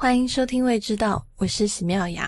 [0.00, 2.26] 欢迎收听《未知道》，我是喜妙雅。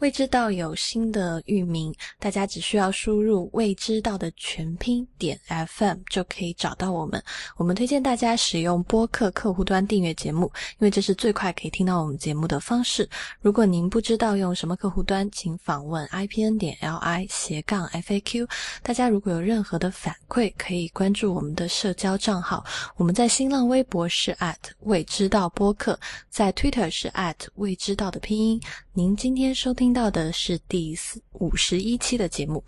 [0.00, 7.22] 未知道有新的域名，大家只需要输入“未知道”的全拼点 FM 就可以找到我们。
[7.58, 13.06] 我们推荐大家使用播客客户端订阅节目，因为这是最快可以听到我们节目的方式。
[13.42, 18.48] 如果您不知道用什么客户端，请访问 ipn 点 li 斜杠 faq。
[18.82, 22.64] 大家如果有任何的反馈，可以关注我们的社交账号。
[22.96, 28.58] 我们在新浪微博是 at 未知道播客，在 Twitter 是 at 未知道的拼音。
[28.92, 32.64] 您今天收听听到的是第四五十一期的节目，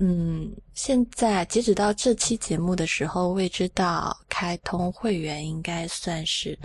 [0.00, 6.58] 嗯，现在截止到这期节目的时候，未知道开通会员应该算是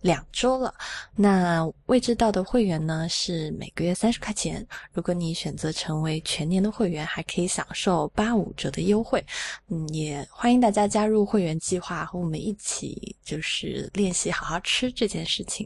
[0.00, 0.74] 两周了。
[1.14, 9.24] 那未知道的会员呢是每个月三十块钱，如果你选择成为全年的会员，还可以享受八五折的优惠。
[9.68, 15.64] 嗯，也欢迎大家加入会员计划，和我们一起就是练习好好吃这件事情。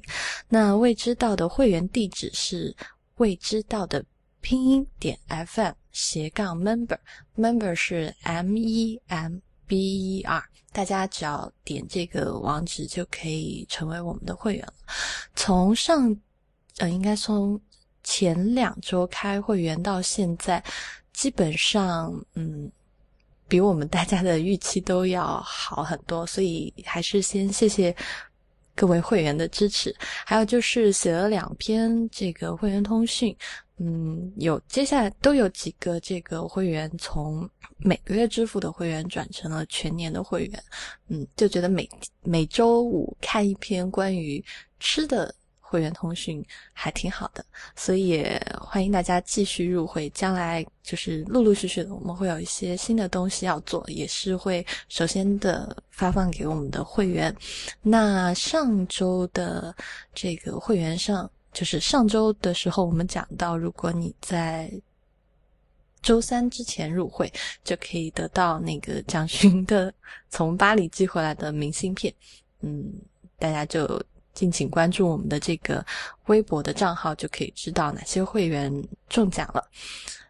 [0.50, 2.76] 那未知道的会员地址是
[3.20, 4.02] 未知道的
[4.40, 9.36] 拼音点 fm 斜杠 member，member 是 m e m
[9.66, 14.72] b e r，大家只要点这个网址就可以成为我们的会员了。
[15.36, 16.16] 从上
[16.78, 17.60] 呃，应该从
[18.02, 20.64] 前两周开会员到现在，
[21.12, 22.72] 基本上嗯。
[23.50, 27.92] 比我们大家的预期都要好很多，所以还是先谢谢
[28.80, 29.94] 各位会员的支持。
[30.24, 33.36] 还有就是写了两篇这个会员通讯，
[33.76, 40.62] 嗯，有接下来都有几个这个会员从每个月支付的会员转成了全年的会员，
[41.08, 41.86] 嗯，就觉得每
[42.22, 44.42] 每周五看一篇关于
[44.78, 45.34] 吃的。
[45.70, 47.44] 会员通讯还挺好的，
[47.76, 50.10] 所以也欢迎大家继续入会。
[50.10, 57.32] 将来就是陆陆续续的，我们会有一些新的东西要做，也是会首先的发放给我们的会员。
[57.82, 59.72] 那上周的
[60.12, 64.68] 这个会员上，就是上周的时候，我们讲到，如果你在
[66.02, 67.32] 周三之前入会，
[67.62, 69.94] 就可以得到那个蒋勋的
[70.30, 72.12] 从巴黎寄回来的明信片。
[72.60, 72.92] 嗯，
[73.38, 74.02] 大家就。
[74.32, 75.84] 敬请关注我们的这个
[76.26, 78.72] 微博的账号，就可以知道哪些会员
[79.08, 79.68] 中奖了。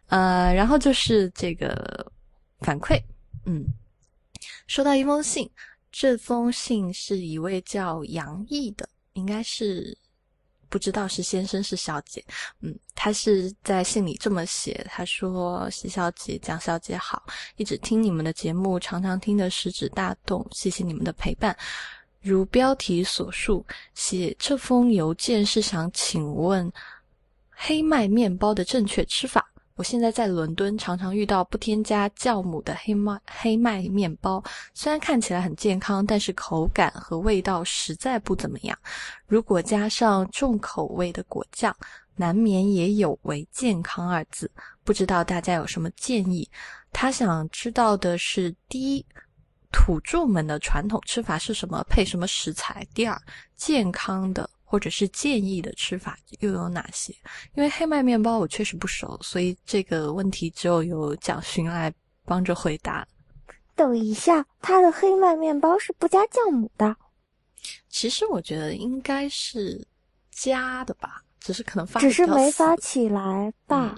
[0.07, 2.11] 呃，然后就是这个
[2.59, 3.01] 反馈，
[3.45, 3.65] 嗯，
[4.67, 5.49] 收到一封信，
[5.91, 9.97] 这封信是一位叫杨毅的，应该是
[10.67, 12.23] 不知道是先生是小姐，
[12.59, 17.23] 嗯，他是在信里这么写，他说：“席小姐、蒋小姐好，
[17.55, 21.55] 一直听你们的节目，常常听得食指大动，谢谢你们的陪伴。”
[22.21, 23.65] 如标题所述，
[23.95, 26.71] 写这封邮件是想请问
[27.49, 29.47] 黑麦面包的正确吃法。
[29.75, 34.43] 我现在在伦敦，常常遇到不添加酵母的黑麦黑麦面包，
[34.75, 38.77] 虽然看起来很健康，但是口感和味道实在不怎么样。
[39.25, 41.75] 如果加上重口味的果酱，
[42.15, 44.51] 难免也有违健康二字。
[44.83, 46.47] 不知道大家有什么建议？
[46.91, 49.03] 他想知道的是，第一。
[49.71, 51.83] 土著们的传统吃法是什么？
[51.89, 52.85] 配什么食材？
[52.93, 53.19] 第二，
[53.55, 57.13] 健康的或者是建议的吃法又有哪些？
[57.55, 61.93] 因为黑麦面包我确实不熟，所以这个问题只有由蒋勋来
[62.25, 63.07] 帮着回答。
[63.75, 66.95] 等一下，他的黑麦面包是不加酵母的？
[67.89, 69.85] 其实我觉得应该是
[70.31, 73.97] 加的吧，只是可能发只是没发起来吧。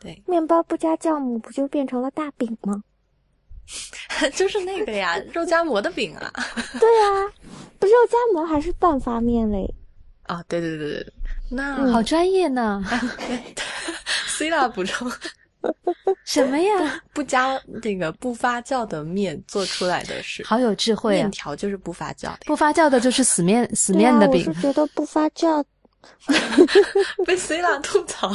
[0.00, 2.82] 对，面包不加酵母，不就变成了大饼吗？
[4.34, 6.32] 就是那个呀，肉夹馍的饼啊。
[6.78, 7.28] 对啊，
[7.78, 9.72] 不肉夹馍还是半发面嘞。
[10.24, 11.12] 啊，对对对对
[11.50, 12.82] 那好专业呢。
[14.26, 15.10] C 啦补充
[16.24, 17.00] 什么呀？
[17.12, 21.22] 不加那个不发酵的面做出来的是好有智慧啊。
[21.22, 24.44] 面条就是不发酵的，不发酵的就是死面死面的饼。
[24.48, 25.62] 我是觉得不发酵。
[27.24, 28.30] 被 C 啦吐槽。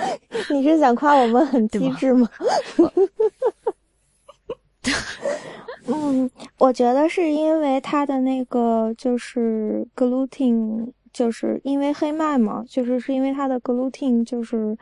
[0.50, 2.28] 你是想夸我们很机智吗？
[5.86, 14.76] 嗯，我觉得是因为它的那个就是 gluten，就是因为黑麦嘛，就是是因为它的 gluten 就是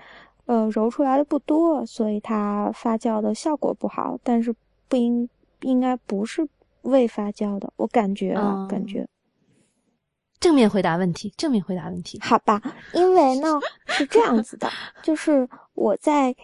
[0.46, 4.18] 呃揉出来的不多，所以它发酵的效果不好。
[4.22, 4.54] 但是
[4.88, 5.28] 不应
[5.62, 6.46] 应该不是
[6.82, 9.06] 未发酵的，我感觉啊，感觉。
[10.40, 12.60] 正面回答问题，正面回答问题，好吧？
[12.92, 14.68] 因为呢是这样子的，
[15.02, 16.34] 就是我在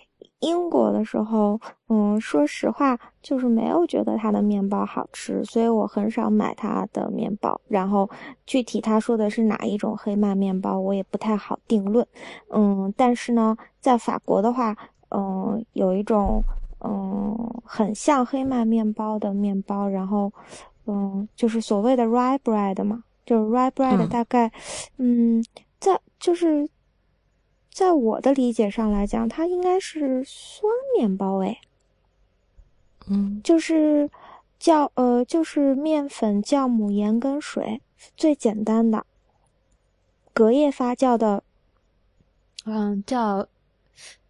[0.41, 7.61] 英国的时候，嗯，说实话，就是没有觉得他的面包好吃，所以我很少买他的面包。
[7.69, 8.11] 然后
[8.45, 12.05] 具体他说的是哪一种黑麦面包，我也不太好定论。
[12.51, 14.77] 嗯，但是呢，在法国的话，
[15.11, 16.43] 嗯，有一种
[16.81, 20.33] 嗯很像黑麦面包的面包，然后
[20.87, 23.05] 嗯，就是所谓的 rye bread 嘛。
[23.25, 24.53] 就是 rye bread 大概，
[24.97, 25.45] 嗯，
[25.79, 26.69] 在就是
[27.71, 31.59] 在我的理解上来讲，它应该是酸面包诶。
[33.09, 34.11] 嗯，就是
[34.61, 37.81] 酵呃，就是面粉、酵母、盐跟水，
[38.17, 39.05] 最简单的
[40.33, 41.43] 隔夜发酵的。
[42.65, 43.49] 嗯，叫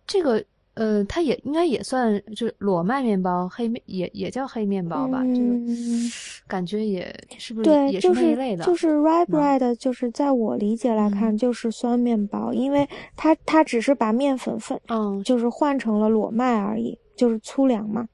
[0.06, 5.20] 这个呃，它也应该也算就是裸麦面包，黑面也也叫黑面包吧？
[5.22, 6.10] 嗯，
[6.46, 8.64] 感觉也是不是对，也就是那一类的？
[8.64, 18.08] 就是 rye bread，就是在我理解来看，就是酸面包，因为它它只是把面粉粉，嗯，就是换成了裸麦而已，就是粗粮嘛。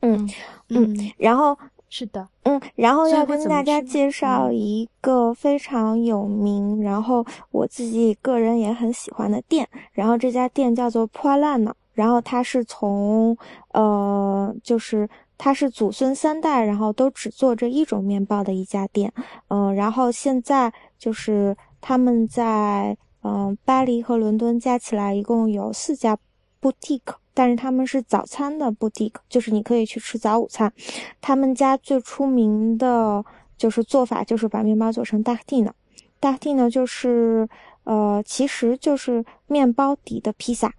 [0.00, 0.28] 嗯
[0.68, 1.56] 嗯，然后
[1.88, 13.36] 是的，嗯，然后要跟大家介绍一个非常有名，然后我自己个人也很喜欢的店，然后这家店叫做破烂呢，然后它是从
[13.72, 19.12] 呃，就是它是祖孙三代，然后都只做这一种面包的一家店，
[19.48, 26.18] 嗯、然后现在就是他们在嗯、呃巴黎和伦敦加起来一共有四家
[26.60, 30.72] boutique，但是他们是早餐的 boutique，就是你可以去吃早午餐。
[31.20, 33.22] 他们家最出名的
[33.58, 35.70] 就是做法，就是把面包做成 dartine。
[36.18, 37.46] dartine 就是
[37.84, 40.72] 呃，其实就是面包底的披萨。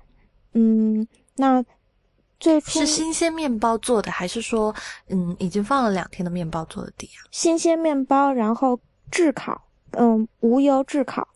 [0.54, 1.64] 嗯，那
[2.40, 4.74] 最初是新鲜面包做的，还是说
[5.10, 7.30] 嗯已经放了两天的面包做的底啊？
[7.30, 8.80] 新鲜面包，然后
[9.12, 9.62] 炙烤，
[9.92, 11.28] 嗯，无油炙烤，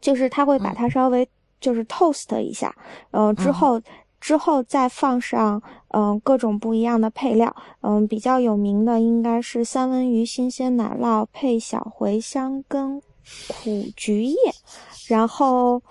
[0.00, 1.28] 就是它会把它稍微
[1.60, 2.74] 就是 toast 一下，
[3.10, 3.78] 嗯、之后、
[4.20, 5.60] 之后再放上
[5.92, 13.00] 嗯、各种不一样的配料，嗯，比较有名的应该是三文鱼新鲜奶酪配小茴香跟
[13.48, 14.36] 苦菊叶，
[15.08, 15.82] 然后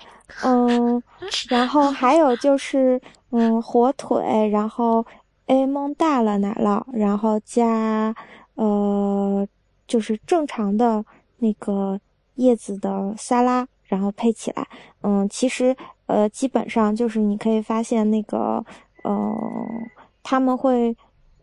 [0.44, 1.04] 嗯，
[1.50, 5.06] 然后还有就是嗯火腿，然后
[5.48, 8.16] A 蒙大了奶酪，然后加
[8.56, 9.46] 呃
[9.88, 11.04] 就是正常的
[11.40, 12.00] 那个
[12.36, 14.66] 叶子的沙拉，然后配起来。
[15.02, 15.76] 嗯，其实
[16.10, 18.66] 呃基本上就是你可以发现那个
[19.04, 19.34] 呃
[20.24, 20.98] 他们会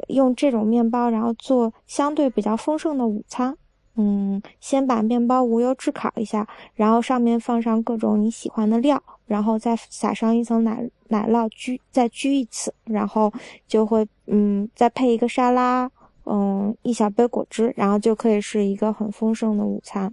[0.08, 3.56] 用这种面包，然后做相对比较丰盛的午餐。
[3.98, 13.32] 嗯，先把面包无油炙烤一下，然后上面放上各种你喜欢的料，然后再撒上一层奶奶酪焗，再焗一次，然后
[13.66, 15.90] 就会嗯再配一个沙拉，
[16.26, 20.12] 嗯一小杯果汁，然后就可以是一个很丰盛的午餐。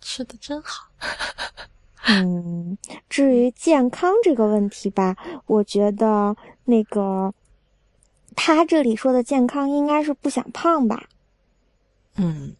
[0.00, 0.88] 吃的真好。
[2.08, 2.76] 嗯，
[3.08, 5.16] 至于健康这个问题吧，
[5.46, 7.32] 我觉得那个
[8.34, 11.04] 他这里说的健康应该是不想胖吧。
[12.16, 12.54] 嗯，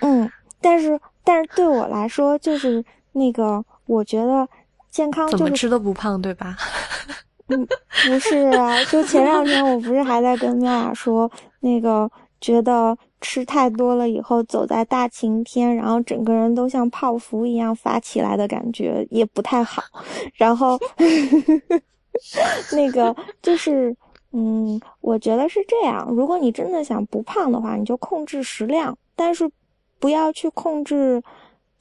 [0.00, 0.30] 嗯，
[0.60, 4.48] 但是但是对我来说，就是那个，我觉得
[4.90, 6.56] 健康怎么就是吃都不胖，对吧？
[7.48, 7.66] 嗯，
[8.06, 11.30] 不是啊，就前两天我不是还在跟妙雅说，
[11.60, 12.10] 那个
[12.40, 19.82] 觉得吃太多了以后，走在大晴天，然后整个人都像泡芙一样发起来的感觉也不太好。
[20.34, 20.78] 然后
[22.72, 23.94] 那个就是，
[24.32, 26.08] 嗯，我觉得是这样。
[26.10, 29.50] 如果你真的想不胖的话，你就控制食量，但是
[29.98, 31.22] 不要去控制，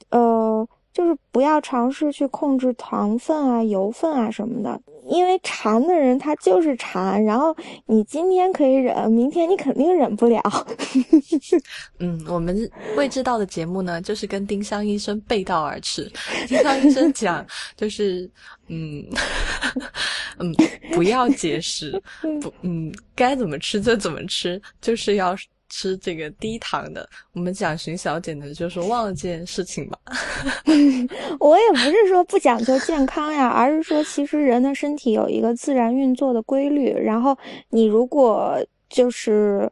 [0.10, 0.68] 呃。
[0.98, 7.56] 就是不要尝试去控制糖分啊、油分啊什么的，因为馋的人他就是馋，然后
[7.86, 10.42] 你今天可以忍，明天你肯定忍不了。
[12.00, 16.12] 嗯，我们未知道的节目呢，就是跟丁香医生背道而驰。
[16.48, 18.28] 丁香医生讲，就是
[18.70, 19.06] 嗯
[20.40, 20.52] 嗯，
[20.94, 22.02] 不要节食，
[22.42, 25.36] 不嗯，该怎么吃就怎么吃，就是要
[25.70, 27.08] 吃这个低糖的。
[27.34, 29.98] 我们讲寻小姐呢，就是忘了这件事情吧。
[31.40, 37.38] 我也不是说不讲究健康呀，而是说其实人的身体有一个自然运作的规律，然后
[37.70, 38.58] 你如果
[38.90, 39.70] 就是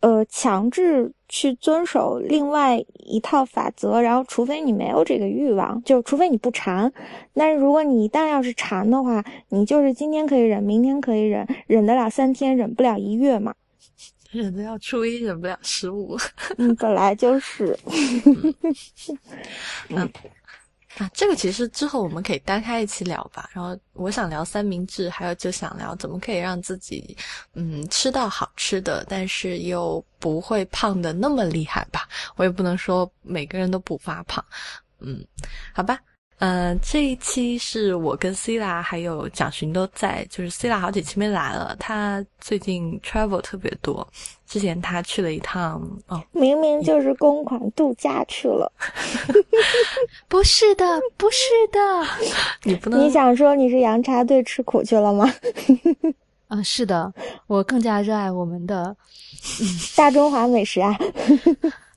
[0.00, 6.90] 呃强制去遵守另外一套法则，然后除非你没有这个欲望，就除非你不馋，
[7.34, 13.54] 但是如果你一旦要是馋的话，你就是今天可以忍，明天可以忍，忍得了三天，忍不了一月嘛。
[14.30, 16.16] 忍得了初一，忍不了十五。
[16.58, 17.76] 嗯，本来就是。
[19.88, 20.10] 嗯
[20.96, 23.48] 啊，这个其实之后我们可以单开一期聊吧。
[23.52, 27.16] 然后我想聊三明治，还有就想聊怎么可以让自己
[27.54, 32.08] 嗯吃到好吃的，但是又不会胖的那么厉害吧。
[32.34, 34.44] 我也不能说每个人都不发胖，
[34.98, 35.24] 嗯，
[35.72, 36.00] 好吧。
[36.40, 44.06] 嗯、呃，这一期是我跟 C 拉还有蒋寻都在，就是 C 拉好几期没来了，他最近 travel 特别多。
[44.46, 48.72] 之前他去了一趟，哦，明明就是公款度假去了。
[50.28, 50.84] 不是的，
[51.16, 51.78] 不是的，
[52.62, 55.30] 你不能，你想说你是洋茶队吃苦去了吗？
[56.48, 57.12] 啊、是的，
[57.46, 58.96] 我更加热爱我们的
[59.96, 60.96] 大中华美食啊。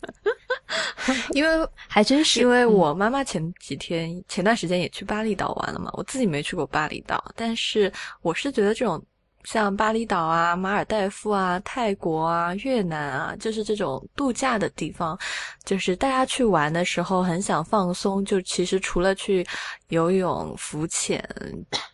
[1.34, 7.92] 因为还真是，因为我妈妈前几天前段时间也去巴厘岛玩了嘛，我自己没去过巴厘岛，但是
[8.22, 9.04] 我是觉得这种
[9.44, 15.20] 像巴厘岛啊、马尔代夫啊、泰国啊、越南啊，就是这种度假的地方，
[15.66, 19.46] 就是大家去玩的时候很想放松，就其实除了去
[19.90, 21.24] 游泳、浮潜，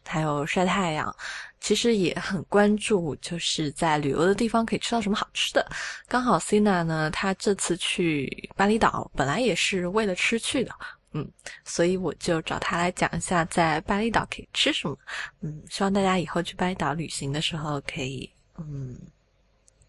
[0.06, 1.16] 还有晒太阳。
[1.60, 5.68] 其实也很关注，就是在旅游的地方可以吃到什么好吃的。
[6.08, 10.72] 刚好 Cina 呢，他这次去巴厘岛，本来也是为了吃去的，
[11.14, 11.28] 嗯，
[11.66, 14.98] 所以我就找他来讲一下在巴厘岛可以吃什么。
[15.42, 18.96] 嗯，希望大家以后去巴厘岛旅行的时候可以，嗯，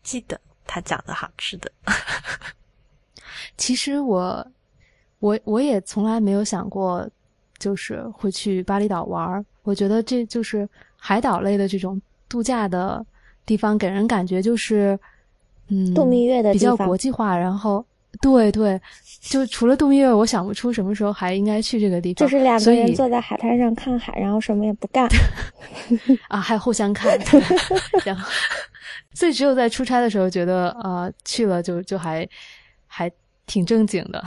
[0.02, 1.70] 记得他讲的好吃的。
[3.56, 4.44] 其实我，
[5.18, 7.08] 我我也从来没有想过，
[7.58, 9.44] 就是会去巴厘岛玩儿。
[9.62, 10.68] 我觉得这就是。
[10.98, 13.04] 海岛类的这种度假的
[13.46, 14.98] 地方，给人感觉就是，
[15.68, 17.36] 嗯，度蜜月的比较国际化。
[17.36, 17.82] 然后，
[18.20, 18.78] 对对，
[19.22, 22.16] 就除了度蜜月，我想不出什么时候还应该去这个地方。
[22.16, 25.08] 就是两个人坐在海滩上看海，然后什么也不干。
[26.28, 27.18] 啊，还互相看。
[28.04, 28.28] 然后，
[29.14, 32.28] 所以只有在出差的时候，觉得啊，去了就就还
[32.86, 33.10] 还
[33.46, 34.22] 挺正经的，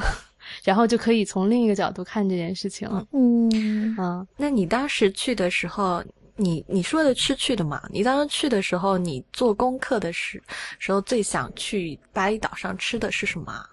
[0.64, 3.06] 然后就可以从另一个角度看这件事情了。
[3.12, 6.04] 嗯嗯，那你当时去的时候？
[6.36, 7.82] 你你说的吃去的嘛？
[7.92, 10.42] 你当时去的时候，你做功课的时
[10.80, 13.66] 时候最想去巴厘岛上吃的是什么？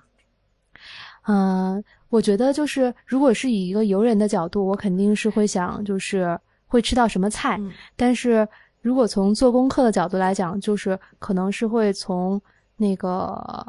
[1.27, 7.61] 嗯，我觉得就是如果是以一个游人的角度，我肯定是会想就是会吃到什么菜。
[7.97, 8.47] 但是
[8.83, 12.41] 如果从做功课的角度来讲，就是可能是会从
[12.77, 13.67] 那个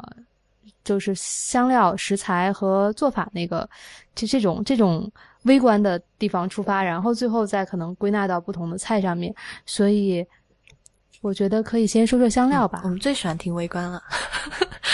[0.84, 3.68] 就是香料、食材和做法那个
[4.14, 5.10] 就这种这种。
[5.44, 10.24] 微观的地方出发，然后最后再可能归纳到不同的菜上面，所以
[11.22, 12.82] 我觉得可以先说说香料吧。
[12.84, 14.02] 我们最喜欢听微观了，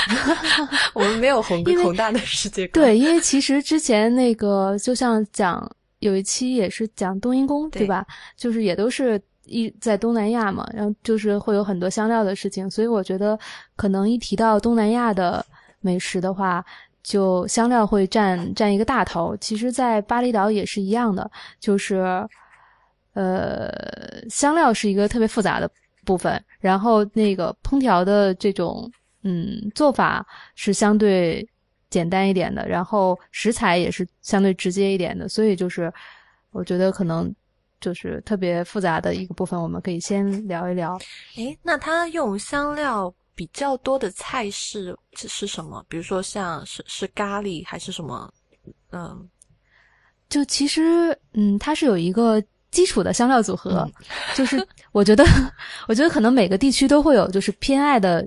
[0.94, 2.84] 我们没有宏宏大的世界观。
[2.84, 8.06] 对，因为其实之前那个就像讲有一期也是讲冬阴功，对吧？
[8.36, 13.38] 就是也都是一在东南亚嘛，然后就是会有很多香料的事情，所以我觉得
[13.74, 15.44] 可能一提到东南亚的
[15.80, 16.64] 美食的话。
[17.06, 22.02] 就香料会占占一个大头，其实，在巴厘岛也是一样的，就是，
[23.14, 23.70] 呃，
[24.28, 25.70] 香料是一个特别复杂的
[26.04, 28.90] 部分，然后那个烹调的这种
[29.22, 31.48] 嗯做法是相对
[31.90, 35.92] 简单一点的，然后食材也是相对直接一点的，所以就是
[36.50, 37.32] 我觉得可能
[37.80, 40.98] 就是特别复杂的一个部分，我们可以先聊一聊。
[41.36, 43.14] 诶，那他用香料。
[43.36, 45.84] 比较多的菜式是什么？
[45.88, 48.32] 比如说像是是咖喱还是什么？
[48.90, 49.28] 嗯，
[50.28, 53.86] 就其实嗯，它是有一个基础的香料组合，
[54.34, 55.22] 就是我觉得
[55.86, 58.26] 我觉得可能每个地区都会有就是偏爱的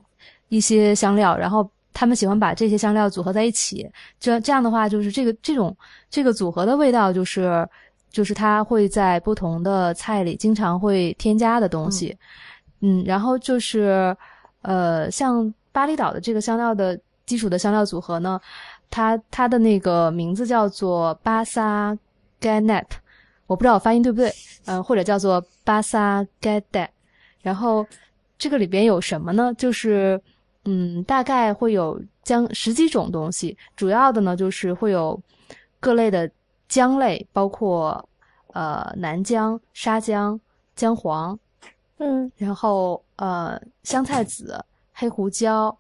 [0.50, 3.90] 一些香料，然后他们喜欢把这些香料组合在一起，
[4.20, 5.76] 这这样的话就是这个这种
[6.12, 7.68] 这个组合的味道就是
[8.12, 12.16] 就是它会在不同的菜里经常会添加的东西，
[12.82, 14.16] 嗯，然后就是。
[14.62, 18.40] 呃，像巴厘岛的这个香料的基础的香料组合呢，
[18.90, 21.98] 它它的那个名字叫做巴萨
[22.42, 22.86] ganap，
[23.48, 24.34] 我不知道我发音对不对，
[24.66, 26.88] 嗯，或者叫做巴萨 gada，
[27.42, 27.86] 然后
[28.38, 29.54] 这个里边有什么呢？
[29.58, 30.22] 就是
[30.66, 35.20] 嗯，大概会有姜十几种东西，主要的呢就是会有
[35.80, 36.30] 各类的
[36.68, 38.04] 姜类，包括
[38.54, 40.40] 呃南姜、沙姜、
[40.76, 41.40] 姜黄。
[42.00, 44.58] 嗯，然后呃，香菜籽、
[44.94, 45.78] 黑胡椒、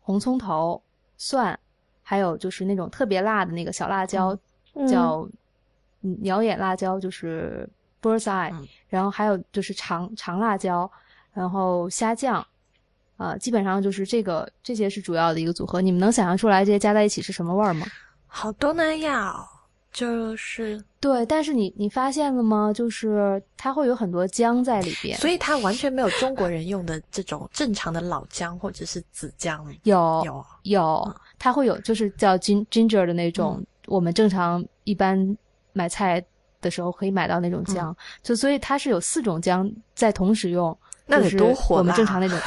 [0.00, 0.80] 红葱头、
[1.16, 1.58] 蒜，
[2.02, 4.36] 还有就是那种特别辣的那个小辣椒，
[4.88, 5.28] 叫
[6.00, 7.68] 鸟眼辣椒，就是
[8.02, 8.52] bird's eye。
[8.88, 10.90] 然后还有就是长长辣椒，
[11.32, 12.44] 然后虾酱，
[13.16, 15.80] 啊，基本上就是这个这些是主要的一个组合。
[15.80, 17.86] 你们能想象出来这些加在一起是什么味儿吗？
[18.26, 19.46] 好东南亚。
[19.92, 22.72] 就是对，但是你你发现了吗？
[22.72, 29.66] 就是它会有很多姜在里边，所以它完全没有中国人用的这种正常的老姜或者是紫姜。
[29.82, 35.36] 有有有，它会有就是叫 ginger 的那种，我们正常一般
[35.72, 36.24] 买菜
[36.60, 37.94] 的时候可以买到那种姜。
[38.22, 42.38] 就所以它是有四种姜在同时用，那得多火我们正常那种。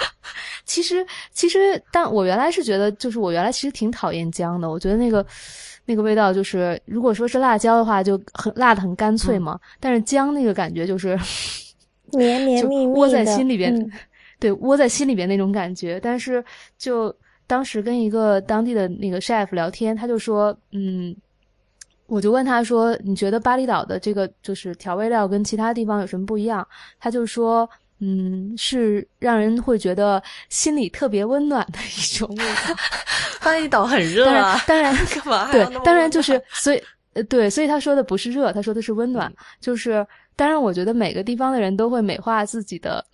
[0.66, 5.24] 其实其实，但我原来是觉得，就是我原来其实挺讨厌姜的，我觉得那个。
[5.84, 9.58] 那个味道就是，如果说是辣椒的话，就很辣的很干脆嘛。
[9.80, 11.18] 但是姜那个感觉就是
[12.12, 13.90] 绵绵密密窝在心里边，
[14.38, 15.98] 对，窝在心里边那种感觉。
[16.00, 16.44] 但是
[16.78, 17.14] 就
[17.46, 21.14] 当时跟一个当地的那个 chef 聊天，他就说，嗯，
[22.06, 26.66] 我就问他说，你觉得巴厘岛的这个就是调味料跟其他地方有什么不一样？
[27.00, 27.68] 他就说，
[28.04, 32.74] 嗯，是让人会觉得心里特别温暖的一种味道。
[33.40, 35.52] 巴厘岛很热啊，当然， 干嘛？
[35.52, 36.82] 对，当然就是所以，
[37.12, 39.32] 呃，对，所以他说的不是热，他说的是温暖。
[39.60, 40.04] 就是
[40.34, 43.04] 当然，我觉得每个地方的人都会美化自己的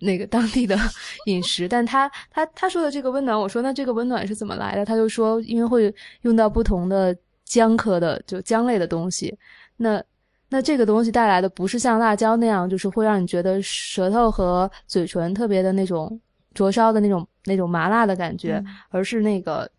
[0.00, 0.76] 那个当地的
[1.26, 4.84] 饮食，但他他他说的这个温暖，我说那这个温暖是怎么来的？
[4.84, 9.38] 他就说，因为会用到不同的姜科的就姜类的东西，
[9.76, 10.02] 那。
[10.50, 16.20] 那这个东西带来的不是像辣椒那样，就是会让你觉得舌头和嘴唇特别的那种
[16.54, 19.70] 灼烧的那种那种麻辣的感觉，而是那个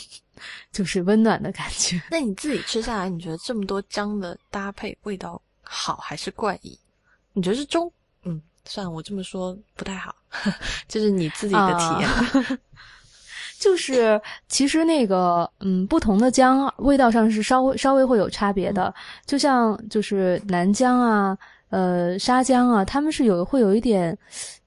[0.70, 2.00] 就是温暖的感觉。
[2.10, 6.78] 那你自己吃下来，你觉得这么多姜的搭配味道好还是怪异？
[7.32, 7.90] 你觉得是中？
[8.24, 10.14] 嗯，算了，我这么说不太好，
[10.86, 12.58] 就是你自己的体验。
[13.58, 18.94] 就是其实那个嗯，不同的姜味道上是稍微稍微会有差别的，
[19.26, 21.36] 就像就是南姜啊，
[21.70, 24.16] 呃沙姜啊，他们是有会有一点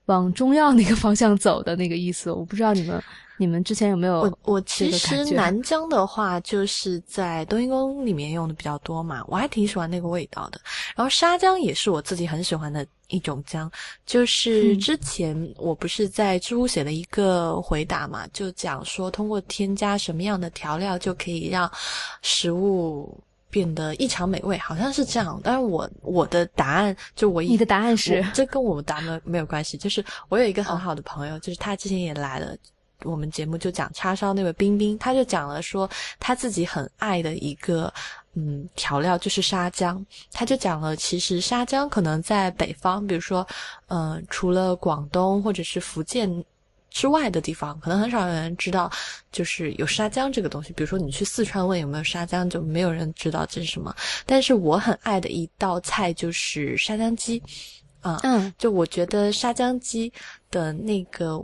[0.06, 3.02] 往中药那个方向走的那个意思，我不知道你们。
[3.42, 4.22] 你们之前有没有？
[4.22, 10.62] 我我其实南姜的话，就是在冬阴功里面用的比较多嘛，我还挺喜欢那个味道的。
[10.96, 13.70] 然后沙姜也是我自己很喜欢的一种姜，
[14.06, 21.68] 就是之前我不是在知乎写了一个回答嘛，就讲说通过添加什么样的调料就可以让
[22.22, 23.20] 食物
[23.50, 25.42] 变得异常美味，好像是这样。
[25.44, 32.56] 但是我我的答案就我你的答案是这跟我们答案没有关系，就是我有一个很好的朋友，就是他之前也来了。
[33.04, 35.90] 我们节目就讲叉烧那位冰冰，他就讲了说
[36.20, 37.92] 他自己很爱的一个
[38.34, 43.46] 嗯调料就是沙姜，他就讲了其实沙姜可能在北方，比如说
[43.88, 46.44] 嗯除了广东或者是福建
[46.90, 48.92] 之外的地方，可能很少有人知道
[49.32, 50.74] 就是有沙姜这个东西。
[50.74, 53.96] 比如说你去四川问有没有沙姜，就没有人知道这是什么。
[54.26, 57.42] 但是我很爱的一道菜就是沙姜鸡，
[58.02, 60.12] 啊，嗯，就我觉得沙姜鸡
[60.50, 61.44] 的那个。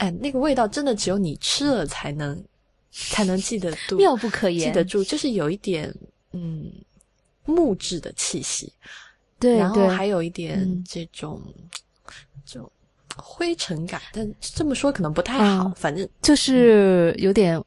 [0.00, 2.42] 哎，那个味道真的只有你吃了才能，
[2.90, 5.94] 才能记得 住，妙不可言，记得住，就是有一点
[6.32, 6.72] 嗯
[7.44, 8.72] 木质的气息，
[9.38, 11.38] 对，然后还有一点这种
[12.46, 12.70] 就
[13.14, 17.62] 灰尘感，但这么说可能不太好，反正就是有点，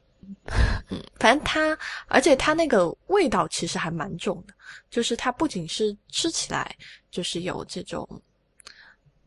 [0.90, 4.54] 嗯，反正它，而且它那个味道其实还蛮重的，
[4.90, 6.74] 就是它不仅是吃起来
[7.12, 8.08] 就是有这种。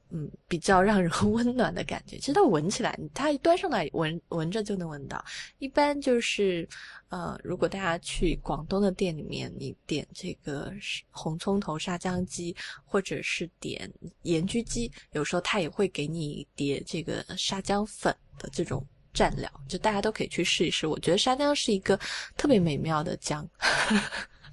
[0.10, 2.18] 嗯，比较让人 温暖的感觉。
[2.18, 5.24] 其实它闻起来，它一端上来闻闻着就能闻到。
[5.60, 6.68] 一般就是，
[7.10, 10.72] 呃，如果大家去广东的店里面，你点这个
[11.10, 13.92] 红葱头沙姜鸡，或者是点
[14.22, 20.88] 盐焗鸡，有时候它也会给你一碟这个沙姜粉的这种蘸料，就大家都可以去试一试。
[20.88, 22.00] 我觉得沙姜是一个
[22.38, 23.48] 特别美妙的姜。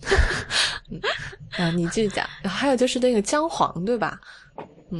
[1.56, 2.28] 嗯，你继续讲。
[2.42, 4.20] 还有就是那个姜黄，对吧？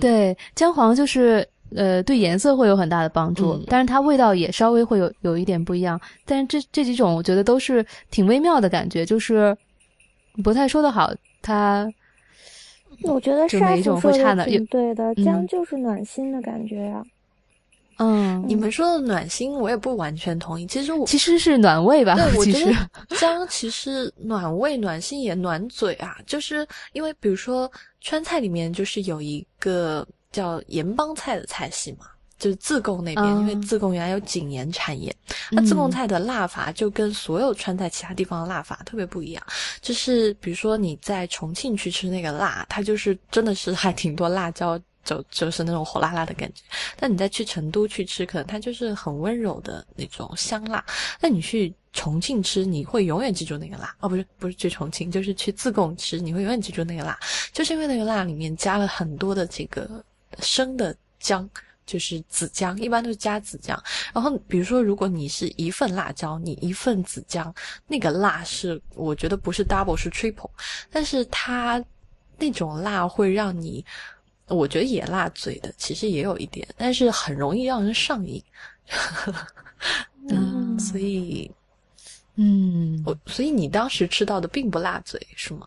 [0.01, 6.01] 对，姜黄就是呃，对颜色会有很大的帮助，但是它味道也稍微会有有一点不一样。
[6.25, 9.57] 但是这这几种，我觉得都是挺微妙的感觉，就是
[10.43, 11.13] 不太说得好。
[11.43, 11.93] 它，
[13.03, 17.03] 我觉得哪一种会差的对的，姜就是暖心的感觉呀。
[17.99, 20.67] 嗯，你们说的暖心，我也不完全同意。
[20.67, 22.15] 其实我其实是暖胃吧。
[22.15, 26.17] 对， 我觉得 姜其实暖胃、暖心也暖嘴啊。
[26.27, 32.07] 就是因为比如说川菜里面就是有一个叫盐帮菜的菜系嘛，
[32.39, 35.15] 就是自贡那边，因为自贡原来有井盐产业，
[35.51, 39.43] 那自贡菜的辣法就跟所有川菜其他地方的辣法特别不一样。
[39.81, 44.79] 就是比如说你在重庆去吃那个辣，它就是真的是还挺多辣椒。
[45.05, 46.63] 就就是那种火辣辣的感觉，
[46.97, 50.85] 但你再去成都去吃，可能它就是很温柔的那种香辣。
[51.21, 53.95] 那你去重庆吃，你会永远记住那个辣。
[54.01, 57.19] 哦，不是，不是去重庆，就是去自贡吃，你会永远记住那个辣，
[57.53, 60.03] 就是因为那个辣里面加了很多的这个
[60.41, 61.49] 生的姜，
[61.85, 63.81] 就是子姜，一般都是加子姜。
[64.15, 67.55] 然后比如说，如果你是一份辣椒，你一份子姜，
[67.87, 70.51] 那个辣是我觉得不是 double 是 triple，
[70.91, 71.85] 但是它
[72.39, 73.85] 那种辣会让你。
[74.49, 78.43] 我觉得也辣嘴的，其实也有一点，但是很容易让人上瘾。
[80.29, 81.51] 嗯，所以，
[82.37, 85.67] 嗯，我所以你当时吃到的并不辣嘴是吗？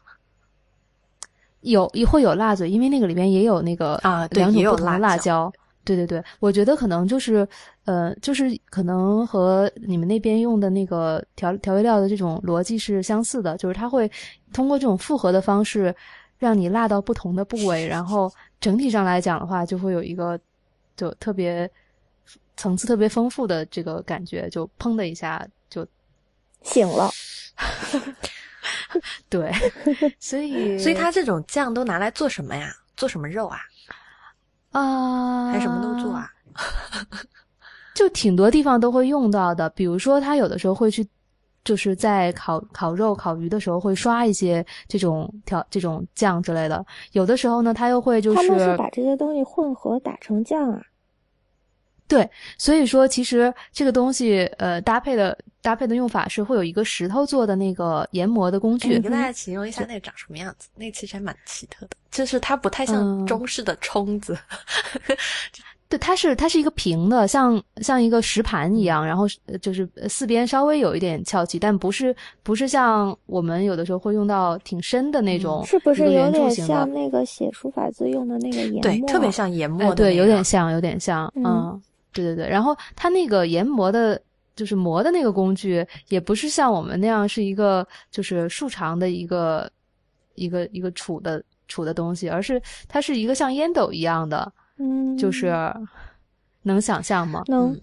[1.61, 5.51] 有也会有辣嘴，因为那个里边也有那个啊，两种不同的辣椒。
[5.83, 7.47] 对对对，我觉得可能就是
[7.85, 14.09] 呃，就是可能和你们那边用的那个调调味料的这种逻辑是相似的，就是它会
[14.51, 15.95] 通过这种复合的方式，
[16.37, 18.31] 让你辣到不同的部位，然后。
[18.59, 20.37] 整体上来讲的话，就会有一个
[20.95, 21.69] 就特别
[22.55, 25.85] 层次特别丰富的这个感觉，就砰的一下就
[26.63, 27.07] 醒了。
[29.29, 29.53] 对，
[30.19, 32.73] 所以 所以它这种酱都拿来做什么呀？
[32.95, 33.59] 做什么肉啊？
[34.71, 36.27] 啊，还什么都做啊？
[37.93, 41.07] 就挺多地方都会用到的，比如说他有的时候会去，
[41.67, 46.85] 就是在烤烤肉、烤鱼的时候会刷一些这种调这种酱之类的。
[47.11, 50.81] 有的时候呢，他又会就是他们是是把这些东西混合打成酱啊。
[52.07, 60.69] 对，所以说其实这个东西呃搭配的搭配的用法是会有一个石头做的那个研磨的工哎具你，跟大家形容一下那个长什么样子？
[60.75, 64.37] 那个其实还蛮奇特的，就是它不太像嗯中式的冲子，
[65.89, 69.25] 对，它是它是一个平的，像像一个石盘一样，然后
[69.61, 78.81] 就是呃四边稍微有一点翘起，但不是不是像我们有的时候会用到挺深的那种，是不是有点像那个写书法字用的那个研磨？
[78.81, 80.37] 对，特别像研磨哎，对，有点。
[80.47, 81.81] 像，有点像，嗯嗯，
[82.13, 82.47] 对对对。
[82.47, 84.21] 然后它那个研磨的，
[84.55, 89.69] 就是磨的那个工具，也不是像我们那样是一个就是竖长的一个
[90.35, 95.53] 一个一个杵的杵的东西，而是它是一个像烟斗一样的，嗯，就是
[96.63, 97.43] 能想象吗？
[97.47, 97.73] 能。
[97.73, 97.81] 嗯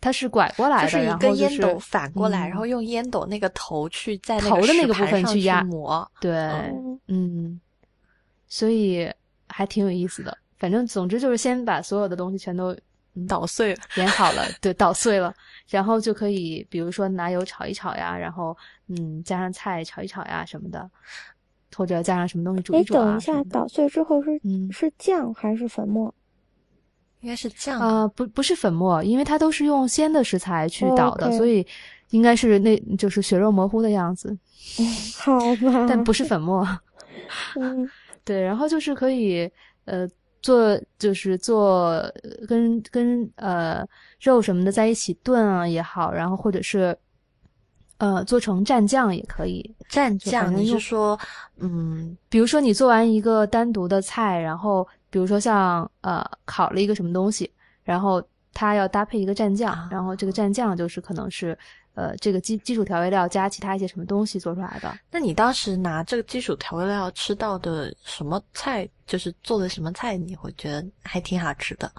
[0.00, 6.06] 它是拐过来的，就是一根烟斗反过来，嗯然后用烟斗那个头去在头的那个部分去压磨。
[6.20, 7.00] 对，嗯。
[7.06, 7.60] 嗯，
[8.46, 9.10] 所以
[9.48, 10.36] 还挺有意思的。
[10.58, 12.76] 反正总之就是先把所有的东西全都
[13.26, 15.34] 捣碎了，研好了， 对，捣碎了，
[15.68, 18.54] 然后就可以，比如说拿油炒一炒呀，然后
[18.88, 20.86] 嗯，加上菜炒一炒呀什么的，
[21.76, 23.42] 或者加上什么东西煮哎，一煮啊等一下。
[23.44, 26.12] 捣碎之后是嗯是酱还是粉末？
[27.20, 27.80] 应该是酱。
[27.80, 31.66] 啊、不不是粉末，因为它都是用鲜的食材去哦捣的所以
[32.10, 34.36] 应该是那就是血肉模糊的样子，
[35.18, 36.66] 好吧， 但不是粉末。
[37.58, 37.88] 嗯
[38.24, 39.50] 对，然后就是可以
[39.86, 40.06] 呃
[40.42, 43.82] 做，就是做呃跟跟呃
[44.20, 46.96] 肉什么的在一起炖啊也好，然后或者是
[48.04, 49.74] 呃做成蘸酱也可以。
[49.88, 51.18] 蘸酱，你是说，
[51.56, 57.50] 嗯，比如说你做完一个单独的菜，然后比如说像呃烤了一个什么东西，
[57.82, 61.56] 然后它要搭配一个蘸酱，啊然后这个蘸酱就是可能是
[61.94, 64.92] 呃这个基基础调味料加其他一些什么东西做出来的。
[65.10, 71.90] 那你当时拿这个基础调味料吃到的什么菜，就是做的什么菜，你会觉得还挺好吃的？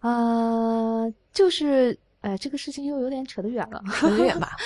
[0.00, 3.82] 呃，就是，哎，这个事情又有点扯得远了。
[3.86, 4.56] 很远吧？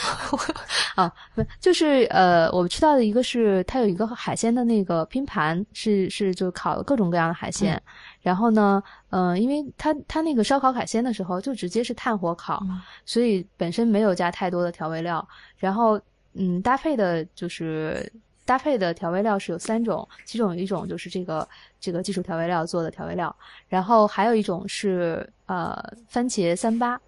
[0.96, 7.80] 啊，不，就是呃，我们吃到的一个是它有一个海鲜的那个拼盘，是是就烤了各种各样的海鲜，
[8.20, 16.00] 然后呢，呃，因为它它那个烧烤海鲜的时候就直接是炭火烤，嗯所以本身没有加太多的调味料，然后
[16.34, 18.12] 嗯，搭配的就是
[18.44, 21.48] 搭配的调味料是有三种，其中有一种就是这个
[21.80, 23.34] 这个基础调味料做的调味料，
[23.68, 25.76] 然后还有一种是呃
[26.08, 27.00] 番茄三八，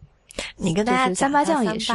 [0.57, 1.93] 你跟大家就是三八酱也是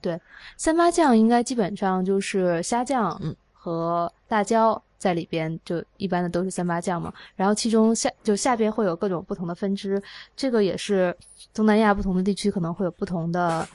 [0.00, 0.20] 对
[0.56, 7.12] 三八酱应该基本上就是虾酱嗯和辣椒在里边，就一般的都是三八酱嘛。
[7.36, 10.02] 然后其中下就下边会有各种不同的分支，
[10.36, 11.16] 这个也是
[11.52, 13.66] 东南亚不同的地区可能会有不同的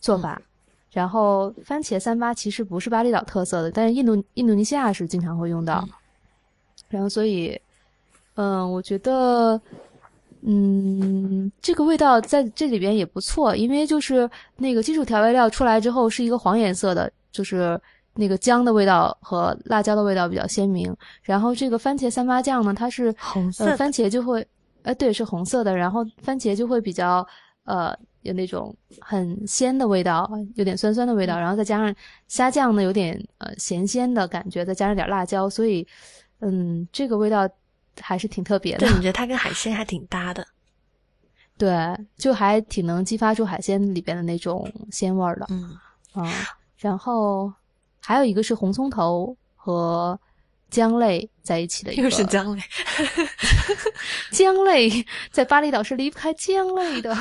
[0.00, 0.40] 做法。
[0.90, 5.84] 然后番茄三八其实不是巴厘岛特色的，但是印度印度尼西亚是经常会用到。
[5.86, 5.94] 嗯
[6.88, 7.60] 然后所以，
[8.34, 9.60] 嗯、我觉得。
[10.50, 17.78] 嗯，这个味道在这里边也不错，因为就是那个基础调味料出来之后是一个黄颜色的，就是
[18.14, 20.96] 那个姜的味道和辣椒的味道比较鲜明。
[21.22, 24.46] 然后这个番茄三八酱呢，它是呃红色的番茄就会，
[24.84, 27.26] 呃对是红色的，然后番茄就会比较
[27.64, 31.94] 呃有那种很鲜的味道，有点酸酸的味道，然后再加上
[32.26, 35.86] 虾酱呢有点呃咸鲜的感觉，再加上点辣椒，所以
[36.40, 37.46] 嗯这个味道
[38.00, 38.90] 还是挺特别的对，。
[38.96, 40.46] 你觉得它跟海鲜还挺搭的？
[41.58, 41.70] 对，
[42.16, 45.76] 就还挺能激发出海鲜里边的那种鲜味儿的嗯，
[46.12, 46.32] 啊、
[46.76, 47.52] 然后
[48.00, 50.18] 还有一个是红葱头和
[50.70, 52.62] 姜类在一起的一个，又是姜类
[54.30, 57.16] 姜类，在巴厘岛是离不开姜类的。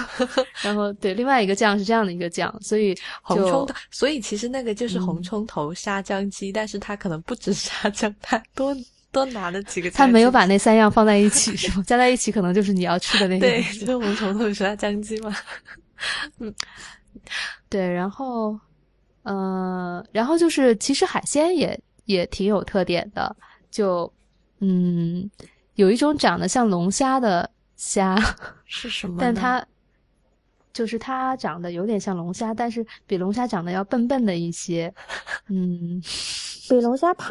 [0.62, 8.76] 然后对，另外一个酱是这样的一个酱，所以红葱头，所以其实那个就是红嗯葱头沙姜鸡，但是它可能不止沙姜，它多
[9.18, 9.90] 多拿了几个。
[9.92, 11.84] 他没有把那三样放在一起，是吗？
[11.88, 13.48] 加在一起可能就是你要吃的那个。
[13.48, 15.36] 对，就是红葱头虾姜鸡嘛。
[17.70, 18.58] 对，然后，
[19.24, 23.36] 呃，然后就是其实海鲜也也挺有特点的，
[23.72, 24.12] 就
[24.60, 25.30] 嗯，
[25.76, 28.16] 有一种长得像龙虾的虾，
[28.66, 29.18] 是什么？
[29.20, 29.66] 但它
[30.72, 34.94] 就是它长得有点像龙虾，但是比龙虾长得要笨笨的一些，
[35.50, 36.00] 嗯
[36.70, 37.30] 比龙虾胖，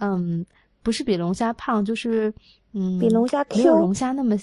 [0.00, 0.44] 嗯，
[0.82, 2.32] 不是比龙虾胖，就是
[2.72, 4.36] 嗯，比龙虾没有 Q 龙虾那么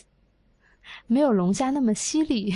[1.08, 2.54] 没有龙虾那么犀利。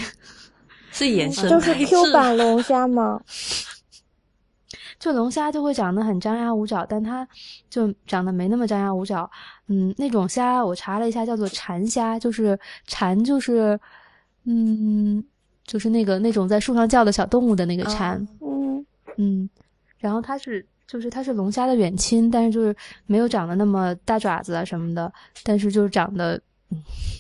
[0.91, 3.21] 是眼神就是 Q 版龙虾吗？
[4.99, 7.27] 就龙虾就会长得很张牙舞爪，但它
[7.71, 9.29] 就长得没那么张牙舞爪。
[9.67, 13.79] 嗯，那种虾我查了一下，叫做蝉虾，就是蝉就是
[14.43, 15.23] 嗯
[15.65, 18.15] 就是那个那种在树上叫的小动物的那个蝉。
[18.41, 18.85] 嗯
[19.17, 19.49] 嗯，
[19.97, 22.75] 然后它是就是它是龙虾的远亲，但是就是
[23.05, 25.09] 没有长得那么大爪子啊什么的，
[25.41, 26.37] 但是就是长得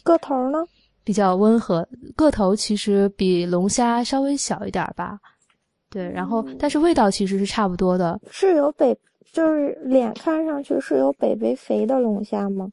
[0.03, 0.59] 个头呢？
[1.05, 5.17] 比较温和，个头其实比龙虾稍微小一点吧。
[5.89, 8.19] 对，然后但是味道其实是差不多的。
[8.29, 8.93] 是有北，
[9.31, 12.69] 就是脸看上去是有北北肥的龙虾吗？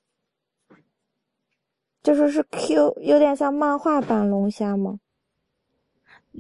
[2.03, 4.99] 就是是 Q，有点像漫画版龙虾吗？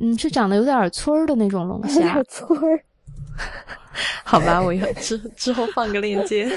[0.00, 2.24] 嗯，是长得有点村儿的那种龙 有虾点。
[2.28, 2.84] 村儿。
[4.24, 6.48] 好吧， 我要之之后放个链接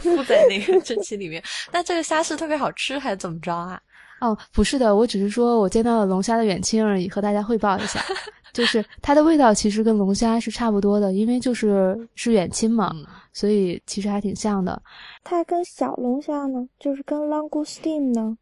[0.00, 1.42] 附在那个这期里面。
[1.72, 3.80] 那这个虾是特别好吃还是怎么着啊？
[4.20, 8.00] 哦，不是的，我只是说我见到了龙虾的远亲而已，和大家汇报一下。
[8.52, 14.80] 就是它的味道其实跟龙虾是差不多的，因为就是是远亲嘛，嗯所以其实还挺像的。
[15.24, 18.36] 它跟小龙虾呢，就是跟 langoustine 呢。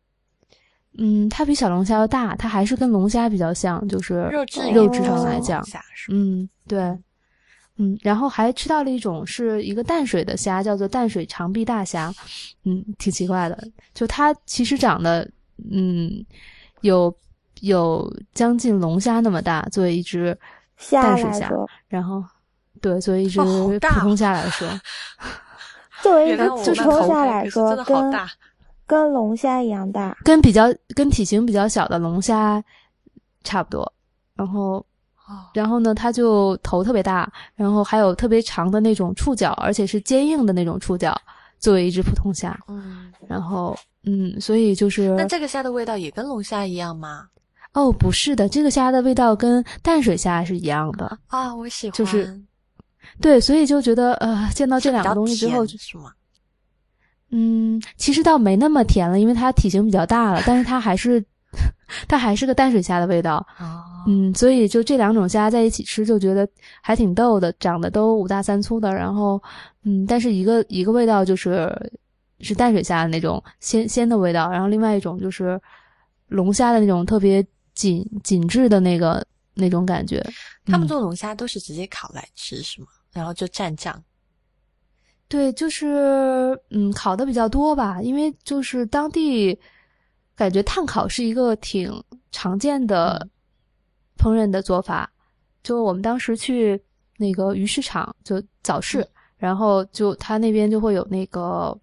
[0.98, 5.64] 嗯，它比小龙虾要大，它还是跟龙虾比较像，就是肉质肉质上来讲
[6.10, 6.98] 嗯，对，
[7.76, 12.12] 嗯，然后还吃到了一种是一个淡水的虾，叫做淡水长臂大虾，
[12.64, 15.28] 嗯，挺奇怪的，就它其实长得，
[15.70, 16.24] 嗯，
[16.82, 17.14] 有
[17.60, 20.36] 有将近龙虾那么大，作为一只
[20.90, 21.50] 淡水虾，
[21.88, 22.22] 然后
[22.80, 24.68] 对，作为一只普通虾来说，
[26.02, 28.30] 作为一只普通虾来说跟大。
[28.86, 30.16] 跟龙虾一样大。
[30.24, 30.64] 跟比较
[30.96, 32.60] 跟体型比较小的龙虾
[33.44, 33.92] 差不多，
[34.34, 34.84] 然后哦，
[35.54, 41.14] 然后呢，它就头特别大，然后还有特别长的那种触角，而且是坚硬的那种触角，
[41.58, 42.58] 作为一只普通虾。
[42.68, 47.26] 嗯，然后，嗯，所以就是那这个虾的味道也跟龙虾一样吗？
[47.72, 51.18] 哦，不是的，这个虾的味道跟淡水虾是一样的。
[51.28, 52.40] 啊，我喜欢，就是
[53.20, 56.12] 对，所以就觉得呃，见到这两个东西之后，比较甜是吗？
[57.30, 61.24] 嗯，其实倒没那么甜了，因为它体型比较大了，但是它还是
[62.08, 63.44] 它还是个淡水虾的味道。
[63.58, 66.48] 哦，嗯，所以就这两种虾在一起吃，就觉得
[66.80, 68.92] 还挺逗的，长得都五大三粗的。
[68.92, 69.42] 然后，
[69.84, 71.70] 嗯，但是一个一个味道就是
[72.40, 75.60] 是淡水虾的那种鲜鲜的味道，然后另外一种就是
[76.28, 79.24] 龙虾的那种特别紧紧致的那个
[79.54, 80.18] 那种感觉。
[80.66, 82.86] 嗯他们做龙虾都是直接烤来吃是吗？
[83.12, 84.00] 然后就蘸酱。
[85.26, 89.58] 对，就是嗯，烤的比较多吧，因为就是当地
[90.40, 91.92] 感觉炭烤是一个挺
[92.32, 93.28] 常见的
[94.16, 95.12] 烹饪的做法。
[95.62, 96.82] 就我们当时去
[97.18, 101.78] 那个鱼市场，就早市，然后就他那边就会有那个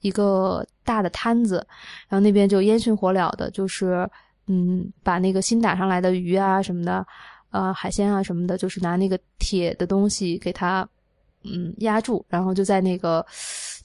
[0.00, 1.66] 一个大的摊子，
[2.06, 4.06] 然后那边就烟熏火燎的，就是
[4.46, 7.06] 嗯，把那个新打上来的鱼啊什么的，
[7.48, 10.86] 呃，海鲜啊什么的，就是拿那个铁的东西给它。
[11.48, 13.24] 嗯，压住，然后就在那个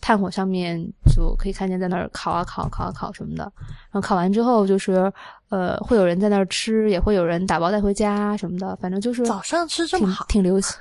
[0.01, 0.83] 炭火上面
[1.15, 3.43] 就可以看见在那儿烤啊烤，烤啊烤什么的。
[3.91, 5.11] 然后烤完之后，就是
[5.49, 8.75] 呃，会有人在那儿吃，也会有人打包带回家什么的。
[8.77, 10.77] 反正就是早上吃这么挺好挺流行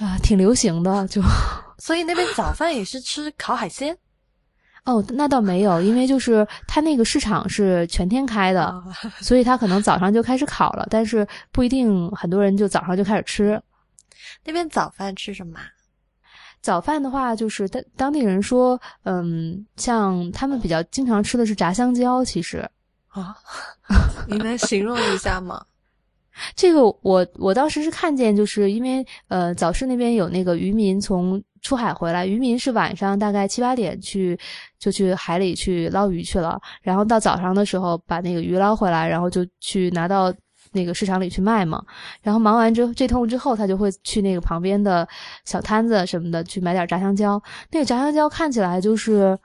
[0.00, 1.06] 啊、挺流行的。
[1.06, 1.20] 就
[1.78, 3.96] 所以那边早饭也是吃烤海鲜
[4.84, 8.82] 哦，那倒没有，因为就是它那个市场是全天开的，啊，
[9.20, 13.62] 所以它可能早上就开始烤了，但是不一定很多人就早上就开始吃。
[14.44, 15.66] 那边早饭吃什么啊？
[16.62, 22.24] 早饭的话，就是当当地人说，嗯，像他们比较经常吃的是炸香蕉。
[22.24, 22.58] 其实
[23.08, 23.36] 啊，
[24.28, 25.62] 你能形容一下吗？
[26.56, 34.38] 这个我我当时是看见，就是因为呃早市那边有那个渔民从出海回来，渔民是晚上大概七八点去
[34.78, 40.32] 就去海里去捞鱼去了，然后到早上的时候把那个鱼捞回来，然后就去拿到
[40.72, 41.84] 那个市场里去卖嘛。
[42.22, 45.06] 然后忙完之后这通之后，他就会去那个旁边的
[45.44, 47.42] 小摊子什么的去买点炸香蕉。
[47.70, 49.38] 那个炸香蕉看起来就是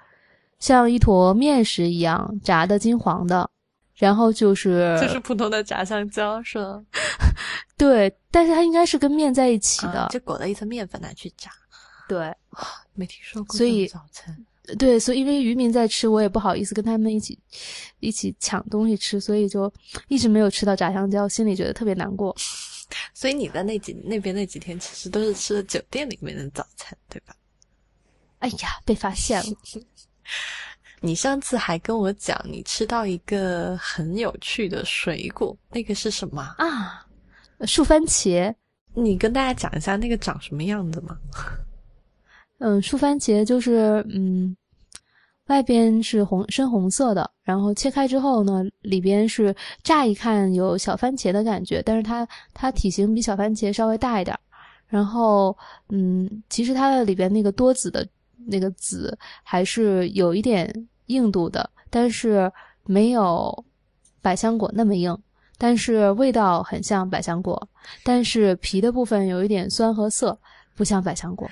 [0.60, 3.50] 像一坨面食一样炸的金黄的，
[3.96, 6.84] 然后就是就是普通的炸香蕉是吗？
[7.78, 11.52] 对，但是它应该是跟面在一起的，啊就裹了一层面粉来去炸，
[12.10, 12.34] 对
[12.96, 13.56] 没听说过。
[13.56, 14.36] 所以早餐
[14.78, 17.40] 对，所以因为渔民在吃，我也不好意思跟他们一起
[18.00, 19.72] 一起抢东西吃，所以就
[20.08, 22.36] 一直没有吃到炸香蕉，心里觉得特别难过。
[23.14, 27.36] 所以你在那几那边那几天其实都是吃的酒店里面的早餐，对吧？
[28.40, 29.58] 哎呀，被发现了。
[31.02, 36.42] 你上次还跟我讲，你吃到一个很有趣的水果，那个是什么？
[36.58, 37.06] 啊，
[37.66, 38.54] 树番茄，
[38.94, 41.18] 你跟大家讲一下那个长什么样子吗？
[42.60, 44.56] 嗯，树番茄就是嗯，
[45.46, 54.38] 外边是红深红色的，然后切开之后呢，里边是乍一看有小番茄的感觉，但是它它体型比小番茄稍微大一点，
[54.88, 55.56] 然后，
[55.90, 58.08] 嗯，其实它的里边那个多籽的
[58.48, 60.74] 那个籽还是有一点
[61.06, 62.52] 硬度的，但是
[62.86, 63.66] 没有
[64.22, 65.16] 百香果那么硬，
[65.60, 67.70] 但是味道很像百香果，
[68.04, 70.38] 但是皮的部分有一点酸和涩，
[70.76, 71.48] 不像百香果。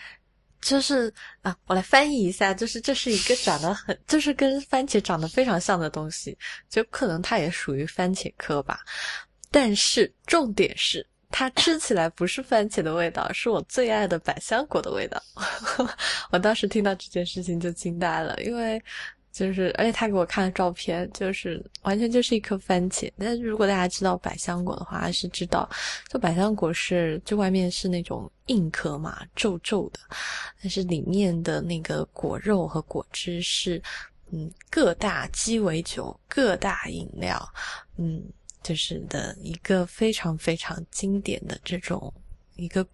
[0.65, 6.35] 就是啊，我来翻译一下，就是这是一个长得很，就是跟番茄长得非常像的东西，
[6.67, 8.79] 就可能它也属于番茄科吧。
[9.51, 15.21] 但是重点是，它吃起来不是番茄的味道，是我最爱的百香果的味道。
[16.31, 18.81] 我当时听到这件事情就惊呆了，因为。
[19.35, 23.11] 就是，而且他给我看的照片，就是完全就是一颗番茄。
[23.17, 25.69] 但是如果大家知道百香果的话，是知道，
[26.07, 29.99] 就百香果是就外面是那种硬壳嘛，皱皱的，
[30.61, 33.83] 但是里面的那个果肉和果汁是，
[34.31, 37.45] 嗯，各大鸡尾酒、各大饮料，
[37.97, 38.23] 嗯，
[38.63, 42.13] 就是的一个非常非常经典的这种
[42.55, 42.87] 一个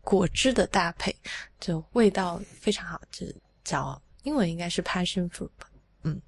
[0.00, 1.14] 果汁的搭配，
[1.60, 3.24] 就味道非常好，就
[3.62, 4.02] 叫。
[4.26, 5.70] 英文应该是 passion fruit 吧，
[6.02, 6.20] 嗯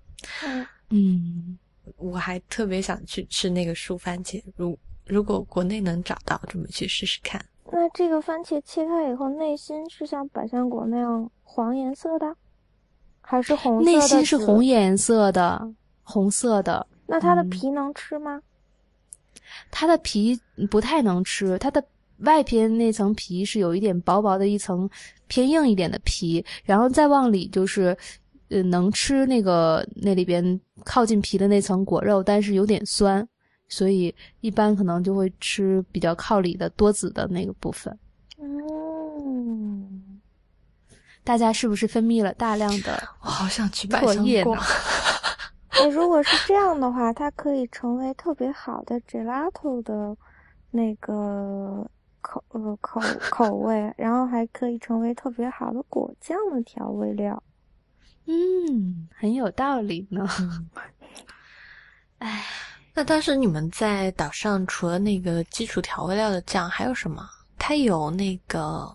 [0.90, 1.58] 嗯，
[1.96, 7.44] 我还特别想去吃那个树番茄，如如果国内能找到，准备去试试看。
[7.72, 12.36] 那这个番茄切开以后，内心是像百香果那样黄颜色的，
[13.20, 13.82] 还是红？
[13.82, 16.86] 内心是红颜色的，红色的。
[17.04, 18.40] 那它的皮能吃吗？
[19.72, 21.84] 它的皮不太能吃，它的
[22.18, 24.88] 外边那层皮是有一点薄薄的一层。
[25.30, 27.94] 偏硬一点的皮，然后再往里就是，
[28.48, 33.28] 呃，能吃那个那里边靠近皮的那层果肉，但是有点酸，
[33.68, 37.94] 所以一般可能就会吃比较靠里的多籽的那个部分。
[38.40, 40.18] 嗯，
[41.24, 42.98] 大家是不是分泌了大量的？
[43.20, 44.56] 我好想去百香果。
[45.68, 50.16] 哎，如果是这样的话，它可以成为特别好的 gelato 的
[50.70, 51.86] 那个。
[52.20, 53.00] 口呃口
[53.30, 57.42] 口味，然后还可以成为特别好的果酱的调味料。
[58.26, 60.28] 嗯，很有道理呢。
[62.18, 62.44] 哎，
[62.94, 67.28] 那当时你们在岛上除了那个基础调味料的酱，还有什么？
[67.58, 68.88] 它有那个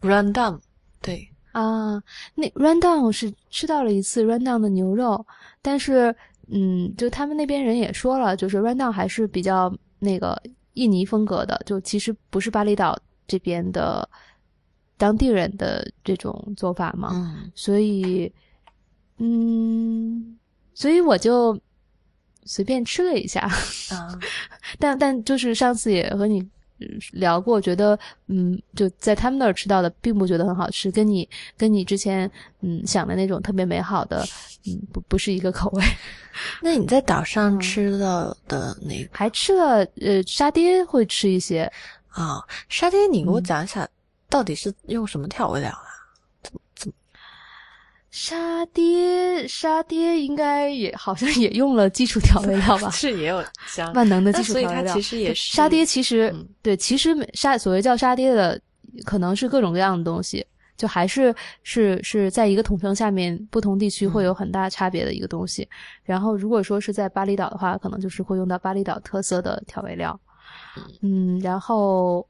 [0.00, 0.58] rundown，
[1.00, 2.02] 对啊，
[2.34, 5.24] 那 rundown 是吃到了一次 rundown 的牛肉，
[5.62, 6.14] 但是
[6.48, 10.40] 嗯，就他们那边人也说了，就是 rundown 还是比较那个。
[10.80, 14.08] 印尼风格的，就其实不是巴厘岛这边的
[14.96, 18.32] 当地人的这种做法嘛，嗯，所以，
[19.18, 20.38] 嗯，
[20.72, 21.58] 所以我就
[22.44, 23.40] 随便吃了一下，
[23.92, 24.18] 啊，
[24.80, 26.46] 但但就是上次也和你
[27.12, 34.24] 聊过，觉得嗯，就在他们那儿吃到的，并不觉得很好吃，跟你跟你之前嗯想的那种特别美好的，
[34.66, 35.84] 嗯，不不是一个口味。
[36.62, 41.70] 那你在岛上吃到的那还吃了呃沙爹会吃一些
[42.08, 43.86] 啊沙爹你给我讲一下
[44.28, 45.89] 到底是用什么调味料啊？
[48.10, 52.90] 沙爹沙爹应该也好像也用了基础调味料吧？
[52.92, 58.60] 是也有香万能的基础调味料，其实也是沙爹其实对其实沙所谓叫沙爹的
[59.04, 60.44] 可能是各种各样的东西。
[60.76, 65.68] 就还是是是在一个统称下面，不同地区会有很大差别的一个东西。
[66.02, 70.18] 然后，如果说是在巴厘岛的话，可能就是会用到巴厘岛特色的调味料。
[71.02, 72.26] 嗯，然后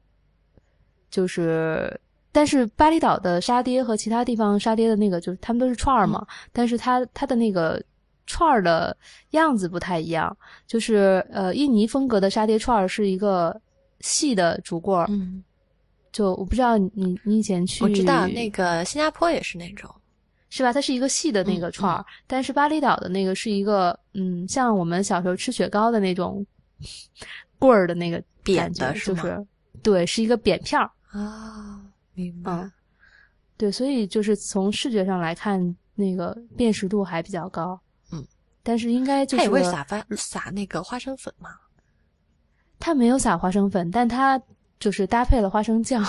[1.09, 1.97] 就是，
[2.31, 7.81] 但是巴厘岛的沙爹和其他地方沙爹的那个，就是他们都是串儿嘛，但是它它的那个
[8.25, 8.95] 串儿的
[9.31, 10.35] 样子不太一样。
[10.65, 13.59] 就是呃，印尼风格的沙爹串儿是一个
[13.99, 15.05] 细的竹棍儿。
[15.09, 15.43] 嗯。
[16.11, 19.89] 就我不知道你你以前去，我知道那个新加坡也是那种，
[20.49, 20.73] 是吧？
[20.73, 26.45] 它是一个细的那个串儿，但是巴厘岛的那个是一个嗯，像我们小时候吃雪糕的那种
[27.57, 29.41] 棍儿的那个扁的，就是
[29.81, 31.70] 对，是一个扁片儿啊，
[32.21, 32.71] 明白。
[33.57, 37.79] 对，所以就是从视觉上来看，那个辨识度还比较高。
[38.11, 38.25] 嗯，
[38.63, 41.49] 但是应该就是他也会撒发撒那个花生粉吗？
[42.79, 44.41] 他没有撒花生粉，但他。
[44.81, 46.03] 就是搭配了花生酱，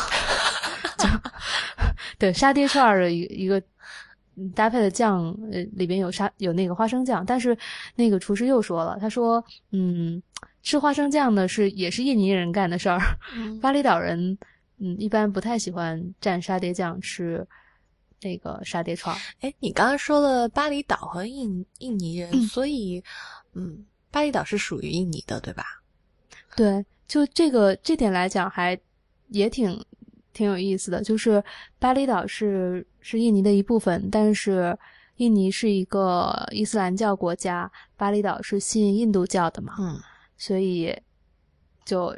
[2.18, 3.62] 对沙爹串儿的一一个
[4.54, 7.54] 搭配的酱，呃，里边有沙有那个花生酱，但是
[7.96, 10.22] 那个厨师又说了，他说，嗯，
[10.62, 12.98] 吃花生酱呢是也是印尼人干的事儿，
[13.60, 14.38] 巴厘岛人，
[14.82, 17.46] 嗯，一般不太喜欢蘸沙爹酱吃
[18.20, 19.16] 那个沙爹串。
[19.40, 23.02] 哎，你刚刚说了巴厘岛和印印尼人，所以，
[23.52, 25.64] 嗯，巴厘岛是属于印尼的，对吧？
[26.56, 26.84] 对。
[27.08, 28.78] 就这个这点来讲，还
[29.28, 29.84] 也挺
[30.32, 31.02] 挺有意思的。
[31.02, 31.44] 就是
[31.78, 34.74] 巴厘岛是是印尼的一部分，但是
[35.16, 39.74] 印尼是一个伊斯兰教国家，巴厘岛是信印度教的嘛。
[39.78, 40.00] 嗯，
[40.38, 40.96] 所以
[41.84, 42.16] 就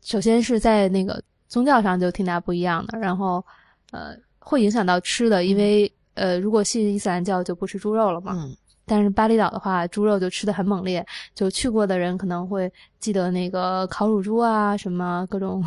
[0.00, 1.22] 首先是在那个
[1.54, 2.98] 宗教上就挺大不一样的。
[2.98, 3.44] 然后，
[3.92, 8.32] 呃，会影响到吃的，因为呃，如果信伊斯兰教就不吃猪肉了嘛。
[8.36, 11.02] 嗯但是巴厘岛的话，猪肉就吃的很猛烈，
[11.34, 15.64] 就去过的人可能会记得那个烤乳猪啊，什么各种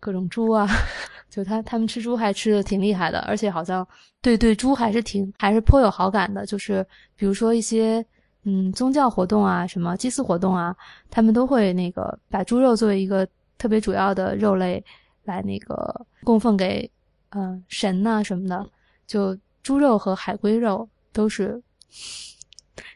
[0.00, 0.66] 各种猪啊，
[1.30, 3.86] 就他他们吃猪还吃的挺厉害的，而且好像
[4.20, 6.84] 对对猪还是挺还是颇有好感的，就是
[7.14, 8.04] 比如说一些
[8.42, 10.74] 嗯宗教活动啊，什么祭祀活动啊，
[11.08, 13.24] 他们都会那个把猪肉作为一个
[13.64, 14.84] 特别主要的肉类
[15.22, 16.90] 来那个供奉给
[17.30, 18.70] 嗯、呃神呐、什么的，
[19.06, 21.62] 就猪肉和海龟肉都是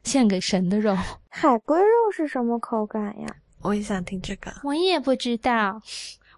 [0.04, 0.94] 献给神的肉。
[1.30, 3.26] 海龟肉是什么口感呀？
[3.62, 4.52] 我也想听这个。
[4.62, 5.80] 我也不知道，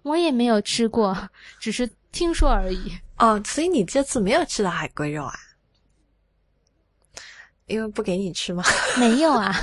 [0.03, 1.29] 我也没有吃过，
[1.59, 2.97] 只是听说而已。
[3.17, 5.33] 哦，所以你这次没有吃到海龟肉啊？
[7.67, 8.63] 因为不给你吃吗？
[8.97, 9.53] 没有啊，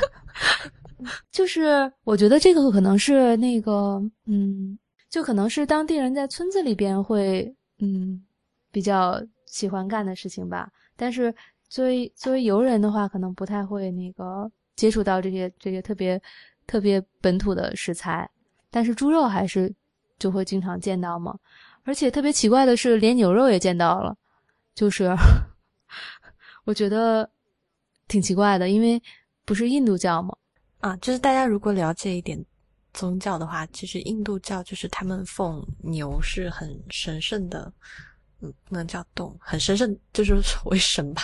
[1.30, 4.78] 就是我觉得这个可能是那个，嗯，
[5.08, 8.22] 就可能是当地人在村子里边会，嗯，
[8.70, 10.70] 比较喜欢干的事情吧。
[10.96, 11.34] 但是
[11.68, 16.20] 作为作为游人的话，可能不太会那个接触到这些这些特别
[16.66, 18.28] 特别本土的食材。
[18.70, 19.72] 但是猪肉还是
[20.18, 21.38] 就会经常见到嘛。
[21.84, 24.14] 而且特别奇怪的是，连牛肉也见到了，
[24.74, 25.16] 就是
[26.66, 27.30] 我觉得
[28.08, 29.00] 挺奇怪的，因为
[29.46, 30.36] 不是印度教嘛。
[30.80, 32.42] 啊，就是大家如果了解一点
[32.92, 37.72] 宗教的话，其实印度教就是他们奉牛是很神圣的，
[38.40, 40.34] 嗯，不能叫动，很神圣，就是
[40.66, 41.22] 为神吧，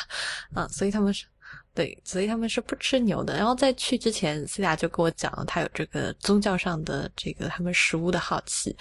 [0.54, 1.26] 啊，所以他们是。
[1.72, 3.36] 对，所以他们是不吃牛的。
[3.36, 8.76] 然后在去之前，思雅就跟我讲了，他有这个宗教上的这个他们食物的好奇。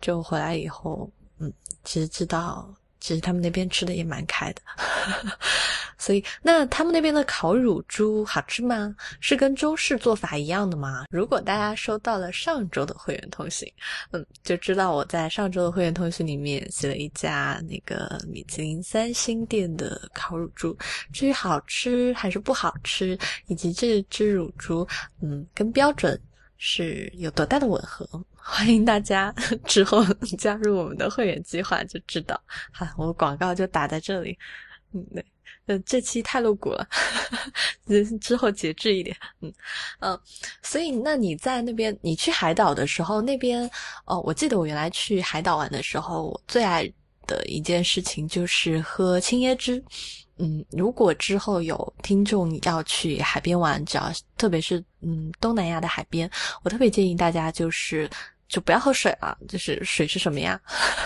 [0.00, 1.52] 就回来以后，嗯，
[1.84, 4.62] 其实知道，其实他们那边吃的也蛮开的。
[5.98, 8.94] 所以，那他们那边的烤乳猪好吃吗？
[9.20, 11.04] 是跟中式做法一样的吗？
[11.10, 13.70] 如果大家收到了上周的会员通讯，
[14.12, 20.74] 嗯，就知道我在上周的会员通讯里面写了一家那个米其林三星店的烤乳猪。
[21.12, 24.88] 至于好吃还是不好吃，以及这只乳猪，
[25.20, 26.18] 嗯，跟标准
[26.62, 28.06] 是有多大的吻合，
[28.36, 29.34] 欢迎大家
[29.64, 30.04] 之后
[30.38, 32.38] 加入我们的会员计划就知道。
[32.70, 34.38] 好，我广告就打在这里。
[34.92, 35.24] 嗯，对。
[35.66, 36.86] 呃，这期太露骨了，
[38.20, 39.16] 之后节制一点。
[39.40, 39.52] 嗯
[40.00, 40.20] 嗯、
[40.62, 43.70] 所以那你在那边，你去海岛的时候，那边
[44.04, 46.82] 哦，我记得我原来去海岛玩的时候，我最爱
[47.26, 49.82] 的一件事情就是喝青椰汁。
[50.40, 56.28] 嗯，如果之后有听众要去海边玩，只要特别是嗯东南亚的海边，
[56.64, 58.10] 我特别建议大家就是。
[58.50, 60.60] 就不要喝水了，就是水是什么呀？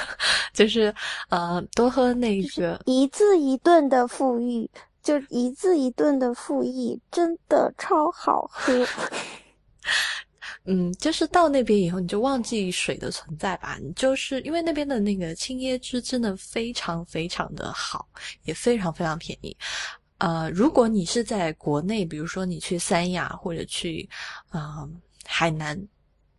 [0.55, 0.95] 就是
[1.28, 4.66] 呃，多喝那个一字一顿的富裕，
[5.03, 8.72] 就一字一顿的富裕，真的超好喝。
[10.67, 13.79] 嗯，就是到那边以后，你就忘记水的存在吧。
[13.83, 18.09] 你就是因为那边的那个青椰汁真的非常非常的好，
[18.45, 19.57] 也非常非常便宜。
[20.19, 24.09] 呃，如果你是在国内，比如说你去三亚或者去
[24.53, 25.81] 嗯、海南。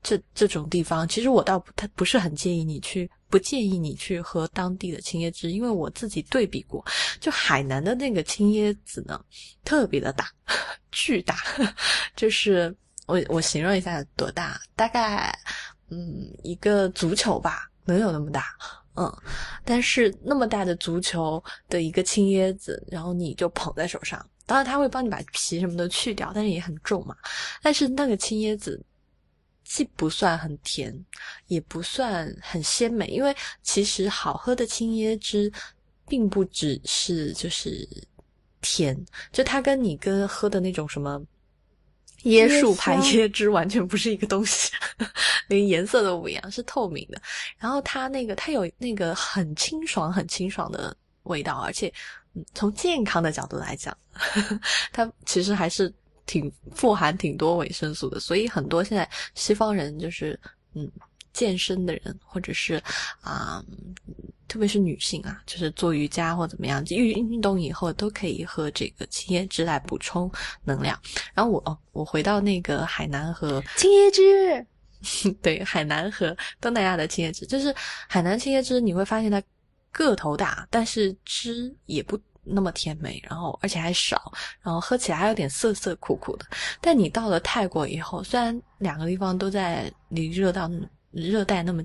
[0.07, 6.85] 这这种地方，其实我倒不太不是很建议你去，不建议你去喝当地的青椰汁，因为我自己对比过，
[7.19, 9.19] 就海南的那个青椰子呢，
[9.63, 10.29] 特别的大，
[10.91, 11.35] 巨大，
[12.15, 12.71] 就是
[13.05, 15.37] 我我形容一下多大，大概
[15.89, 18.55] 嗯一个足球吧，能有那么大，
[18.95, 19.11] 嗯，
[19.63, 27.15] 但是那么大的足球的一个青椰子，然后你就捧在手上，当然他会帮你把皮什么的去掉，但是也很重嘛，
[27.61, 28.83] 但是那个青椰子。
[29.67, 30.95] 既不算很甜，
[31.47, 35.51] 也不算很鲜美，因为其实好喝的青椰汁，
[36.07, 37.89] 并不只是就是
[38.61, 38.95] 甜，
[39.31, 41.19] 就它跟你跟喝的那种什么
[42.25, 44.71] 椰树牌椰汁完全不是一个东西，
[45.47, 47.21] 连颜色都不一样，是透明的。
[47.57, 51.91] 然后它那个它有那个很清爽、很清爽的味道，而且
[52.33, 53.95] 嗯，从健康的角度来讲，
[54.91, 55.93] 它其实还是。
[56.27, 60.35] 挺富含挺多维生素的，所以很多现在西方人就是
[60.73, 60.91] 嗯
[61.35, 62.75] 健身的人，或者是
[63.19, 63.65] 啊、呃，
[64.47, 70.31] 特别是女性啊，就是做瑜伽或怎么样，运运动以后都可以喝这个青椰汁来补充
[70.63, 70.97] 能量。
[71.33, 74.65] 然后我哦，我回到那个海南和青椰汁，
[75.43, 77.75] 对海南和东南亚的青椰汁，就是
[78.07, 79.43] 海南青椰汁，你会发现它
[79.91, 82.17] 个头大，但是汁也不。
[82.47, 84.31] 那么甜美，然后而且还少，
[84.61, 86.45] 然后喝起来还有点涩涩苦苦的。
[86.79, 90.69] 但你到了泰国以后，虽然两个地方都在离热到
[91.15, 91.83] 热带那么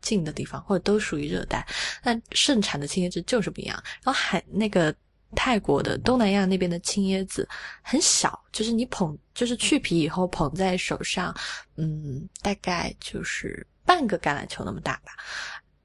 [0.00, 1.66] 近的地方，或者都属于热带，
[2.02, 3.80] 那盛产的青椰汁就是不一样。
[4.02, 4.94] 然后海那个
[5.36, 7.48] 泰国的东南亚那边的青椰子
[7.82, 11.34] 很小，就是你捧，就是去皮以后捧在手上，
[11.76, 15.12] 嗯，大概就是半个橄榄球那么大吧。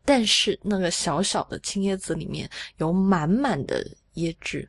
[0.04, 3.86] 但是那个小小的青椰子里面有满满的
[4.16, 4.68] 椰汁，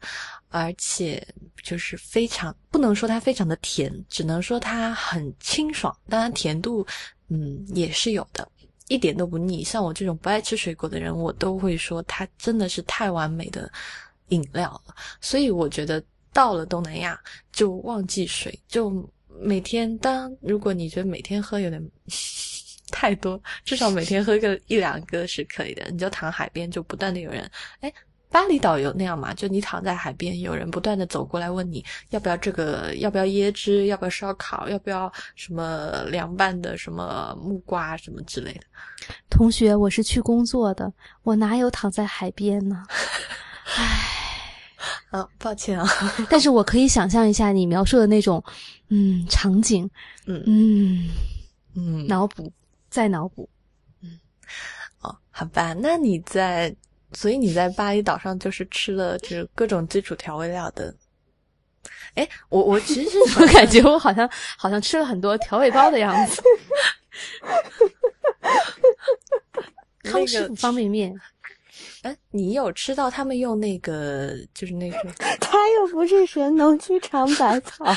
[0.49, 1.25] 而且
[1.63, 5.97] 就是非常不能说它非常的甜，只能说它很清爽。
[6.09, 6.85] 当然甜度，
[7.29, 8.49] 嗯，也是有的，
[8.89, 9.63] 一点都不腻。
[9.63, 13.71] 像我这种不爱吃水果的人，我都会说它真的是太完美的
[14.29, 14.95] 饮料了。
[15.21, 16.03] 所以我觉得
[16.33, 17.21] 到了东南亚
[17.53, 18.91] 就忘记水，就
[19.41, 21.91] 每天当如果你觉得每天喝有点。
[22.91, 25.87] 太多，至少每天喝个一两个是可以的。
[25.91, 27.49] 你就躺海边，就不断的有人，
[27.81, 27.93] 哎，
[28.31, 29.33] 巴厘岛有那样嘛？
[29.35, 38.61] 就你躺在海边，有人不断的走过来问你要不要这个，要不要椰汁，要不要烧烤，要不要什么凉拌的什么木瓜什么之类的。
[39.31, 42.85] 同学，我是去工作的，我哪有躺在海边呢？
[43.77, 45.89] 唉，啊，抱歉啊，
[46.31, 48.43] 但是我可以想象一下你描述的那种，
[48.89, 49.89] 嗯，场景，
[50.27, 51.09] 嗯嗯
[51.75, 52.53] 嗯，脑补。
[52.91, 53.47] 再脑补，
[54.01, 54.19] 嗯，
[55.03, 56.75] 哦，好吧，那你在，
[57.13, 60.95] 所以你在巴厘岛上就是吃了就是各种基础调味料的，
[62.15, 66.43] 哎，我我其实我感觉我好像好像吃了很多调味包的样子，
[70.03, 71.15] 康师傅方便面，
[72.03, 77.85] 哎，你有吃到他们用那个就是那个， 他又不是神农去尝百草。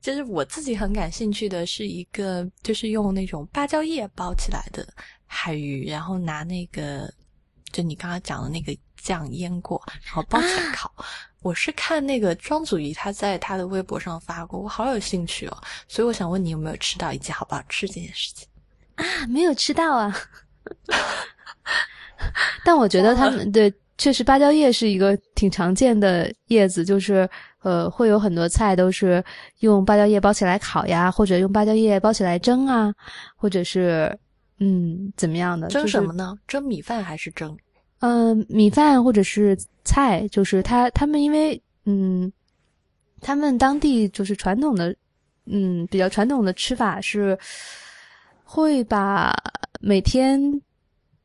[0.00, 4.86] 就是我自己很感兴趣的是一个，就是用那种芭蕉叶包起来的
[5.26, 7.12] 海鱼，然后拿那个，
[7.72, 10.92] 就你刚刚讲的那个酱腌过，然后包起来烤。
[11.42, 15.56] 我是看那个庄祖仪他在他的微博上发过，我好有兴趣哦，
[15.86, 18.48] 所以我想问你有没有吃到以及好不好吃这件事情
[18.96, 19.04] 啊？
[19.28, 20.16] 没有吃到啊，
[22.64, 23.72] 但我觉得他们对。
[23.98, 27.26] 确实，芭蕉叶是一个挺常见的叶子，就是
[27.62, 29.24] 呃，会有很多菜都是
[29.60, 32.92] 用芭蕉叶包起来烤呀，或者用芭蕉叶包起来蒸啊，
[33.36, 34.14] 或者是
[34.58, 35.68] 嗯怎么样的？
[35.68, 36.36] 蒸什么呢？
[36.46, 37.56] 蒸米饭还是蒸？
[38.00, 42.32] 嗯，米饭或者是菜，就是他他们因为嗯，
[43.20, 44.94] 他们当地就是传统的
[45.46, 47.38] 嗯比较传统的吃法是
[48.44, 49.34] 会把
[49.80, 50.40] 每天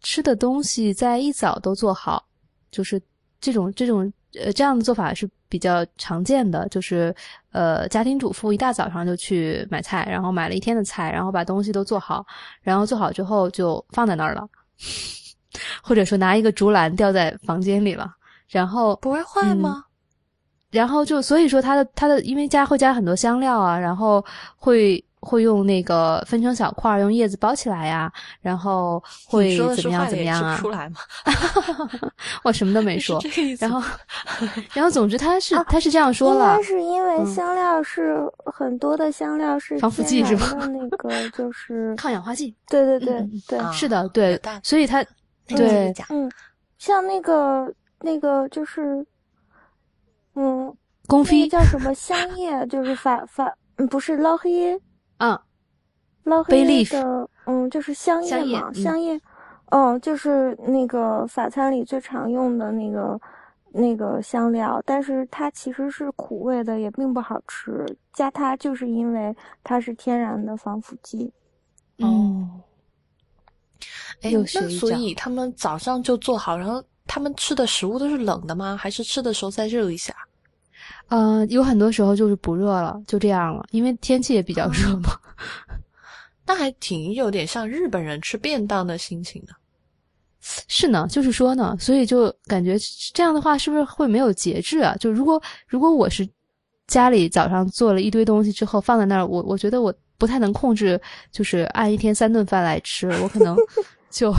[0.01, 2.25] 吃的东西在一早都做好。
[2.71, 3.01] 就是
[3.41, 7.13] 这种这种呃这样的做法是比较常见的，就是
[7.51, 12.25] 呃家庭主妇一大早上就去买菜，然后买了一天的菜，然后把东西都做好，
[12.61, 14.47] 然后做好之后就放在那儿了，
[15.83, 18.09] 或者说拿一个竹篮吊在房间里了，
[18.47, 19.83] 然后不会坏吗？
[20.71, 24.23] 然后就所以说它的它的因为加会加很多香料啊，然后
[24.55, 25.03] 会。
[25.21, 28.11] 会用那个分成小块儿，用叶子包起来呀，
[28.41, 30.57] 然后会怎么样怎么样啊？
[30.57, 30.99] 出来吗？
[32.43, 33.21] 我什么都没说。
[33.59, 33.81] 然后，
[34.73, 36.51] 然后，总之他是他是这样说了。
[36.53, 40.47] 应该是因为香料是很多的香料是防腐剂是吗？
[40.67, 42.55] 那个就是抗氧化剂。
[42.67, 44.41] 对对对对，是的，对。
[44.63, 45.03] 所以它
[45.47, 46.31] 对嗯，
[46.79, 49.05] 像那个那个就是
[50.35, 50.73] 嗯，
[51.07, 54.75] 宫飞叫什么香叶，就是法法嗯不是捞黑。
[55.21, 55.39] 嗯，
[56.23, 59.21] 捞黑的，嗯，就是香叶嘛，香叶，
[59.69, 63.21] 嗯，就是那个法餐里最常用的那个
[63.71, 67.85] 那个香料，但是它其实是苦味的，也并不好吃。
[68.13, 71.31] 加它就是因为它是天然的防腐剂。
[71.99, 72.49] 哦，
[74.23, 78.75] 哎，那所以他们早上就做好，然后他们吃的食物都是冷的吗？
[78.75, 80.15] 还是吃的时候再热一下？
[81.13, 85.09] 嗯，有很多时候就是不热了，就这样了，因为天气也比较热嘛。
[86.45, 89.53] 那还挺有点像日本人吃便当的心情的。
[90.69, 92.77] 是呢，就是说呢，所以就感觉
[93.13, 94.95] 这样的话，是不是会没有节制啊？
[95.01, 96.25] 就如果如果我是
[96.87, 100.99] 家里早上做了一堆东西之后放在那儿，我我觉得我不太能控制，
[101.29, 103.57] 就是按一天三顿饭来吃，我可能
[104.09, 104.33] 就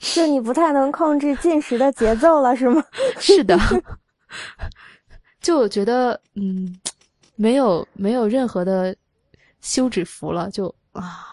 [0.00, 2.82] 就你不太能控制进食的节奏了，是吗？
[3.20, 3.58] 是的。
[5.48, 6.76] 就我觉得嗯，
[7.34, 8.94] 没有没有任何的
[9.62, 11.24] 休止符了，就啊，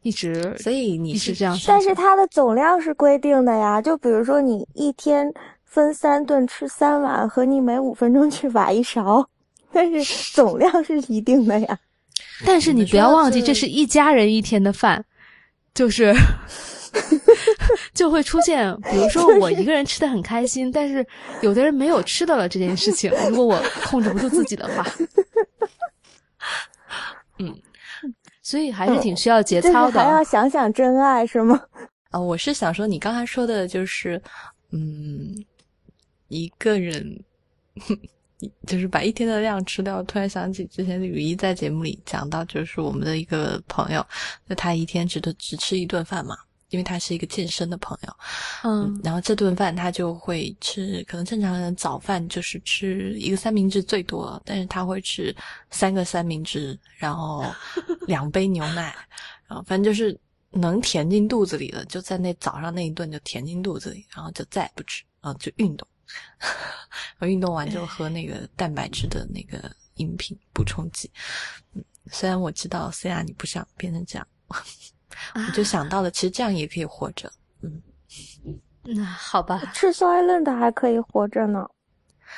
[0.00, 1.54] 一直所以你是这样。
[1.66, 5.30] 但是它的总量是规定的呀，就比如说你一天
[5.66, 9.28] 分三顿吃三碗，和你每五分钟去挖一勺，
[9.70, 11.78] 但是总量是一定的呀。
[12.46, 15.04] 但是你不要忘记，这是一家人一天的饭，
[15.74, 16.14] 就是。
[17.94, 21.06] 就会出现，比如说我一个人吃的很开心，但是
[21.42, 23.10] 有的人没有吃的了这件事情。
[23.28, 24.86] 如果我控制不住自己的话，
[27.38, 27.54] 嗯，
[28.42, 30.00] 所以还是挺需要节操的。
[30.00, 31.60] 还要想想真爱是吗？
[32.10, 34.20] 啊，我是想说，你刚才说的就是，
[34.72, 35.34] 嗯，
[36.28, 37.24] 一个人
[38.66, 40.02] 就是把一天的量吃掉。
[40.02, 44.04] 突然想起之前雨衣在节目里讲到，就是我们的一个朋友，
[44.48, 46.36] 就他一天只只吃一顿饭嘛，
[46.70, 48.16] 因为他是一个健身的朋友，
[48.64, 55.34] 嗯然后这顿饭他就会吃，可能正常人早饭就是吃一个三明治最多，但是他会吃
[55.70, 57.44] 三个三明治，然后
[58.06, 58.94] 两杯牛奶，
[59.46, 60.18] 然后反正就是
[60.50, 65.86] 能填进肚子里的，就在那早上那一顿就填进肚子里，然后就再也不吃，然后就运动，
[67.26, 71.10] 运动完就喝那个蛋白质的那个饮品补充剂。
[71.74, 74.26] 嗯，虽然我知道虽然你不想变成这样，
[75.34, 77.30] 我就想到了，其实这样也可以活着。
[77.62, 77.82] 嗯。
[78.82, 81.66] 那好吧，吃 Soylent 还可以活着呢。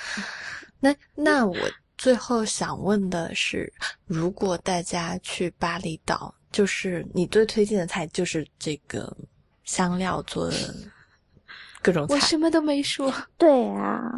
[0.80, 1.56] 那那我
[1.96, 3.72] 最后想问的是，
[4.06, 9.16] 如果大家去巴厘岛，就是你最推荐的菜就是这个
[9.62, 10.56] 香料做的
[11.80, 13.14] 各种菜，我什么都没说。
[13.38, 14.12] 对啊，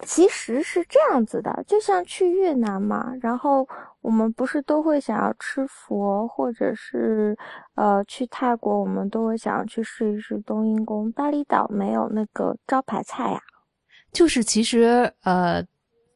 [0.00, 3.66] 其实是这样子的，就像去越南嘛，然后
[4.00, 7.36] 我们不是都会想要吃佛，或者是
[7.74, 11.10] 呃去泰国，我们都会想要去试一试冬阴功。
[11.12, 13.40] 巴厘岛没有那个招牌菜呀、
[14.12, 15.64] 就是其实呃，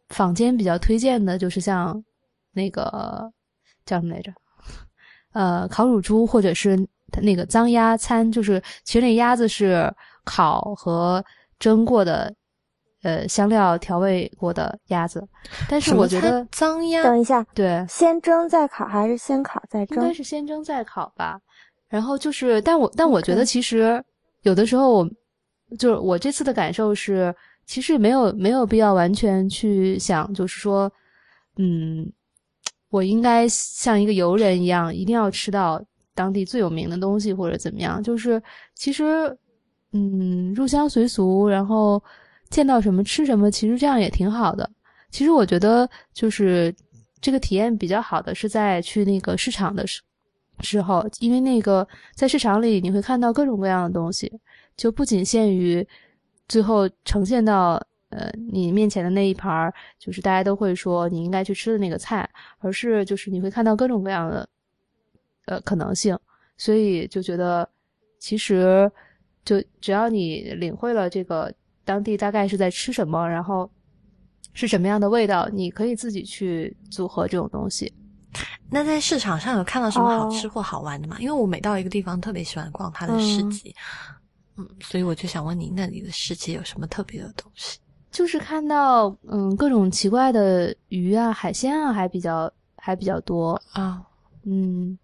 [0.08, 2.04] 坊间比较推荐的就是像
[2.52, 3.32] 那个
[3.86, 4.32] 叫什么来着？
[5.32, 6.76] 呃，烤乳猪或者是
[7.22, 9.90] 那个脏鸭餐，就是其实那鸭子是
[10.24, 11.24] 烤和
[11.58, 12.34] 蒸过的，
[13.02, 15.26] 呃，香料调味过的鸭子。
[15.68, 20.12] 但是我觉得脏鸭等一下，对，先蒸再烤还是先烤再蒸应该？
[20.12, 21.38] 是先蒸再烤吧。
[21.88, 24.02] 然后就是，但我但我觉得其实
[24.42, 25.10] 有的时候我
[25.78, 27.34] 就是我这次的感受是，
[27.66, 30.90] 其实没有没有必要完全去想，就是说，
[31.56, 32.10] 嗯，
[32.90, 35.82] 我应该像一个游人一样，一定要吃到
[36.14, 38.02] 当地最有名的东西或者怎么样。
[38.02, 38.42] 就是
[38.74, 39.34] 其实，
[39.92, 42.02] 嗯，入乡随俗，然后
[42.50, 44.68] 见到什么吃什么，其实这样也挺好的。
[45.10, 46.74] 其实我觉得就是
[47.20, 50.02] 这个体验比较好的是在去那个市场的时
[50.60, 54.32] 时候，因为那个在市场里你会看到各种各样的东西，
[54.76, 55.86] 就不仅限于
[56.48, 57.74] 最后呈现到
[58.10, 62.28] 呃你面前的那一盘儿，就是大家都会说你应该去吃的那个菜，
[62.58, 64.48] 而是就是你会看到各种各样的
[65.46, 66.18] 呃可能性，
[66.56, 67.68] 所以就觉得
[68.18, 68.90] 其实
[69.44, 71.54] 就只要你领会了这个
[71.88, 73.70] 当地大概是在吃什么，然后
[74.52, 77.90] 是什么样的味道，你可以自己去组合这种东西。
[78.68, 81.16] 那在市场上有看到什么好哦吃或好玩的吗？
[81.18, 83.74] 因为我每到一个地方特别喜欢逛它的市嗯集，
[84.56, 87.78] 嗯所以我就想问你，那里的市集有什么特别的东西？
[88.10, 93.60] 就是看到嗯各种奇怪的鱼啊、海鲜啊，还比较还比较多。
[93.72, 94.02] 啊、
[94.44, 94.98] 嗯，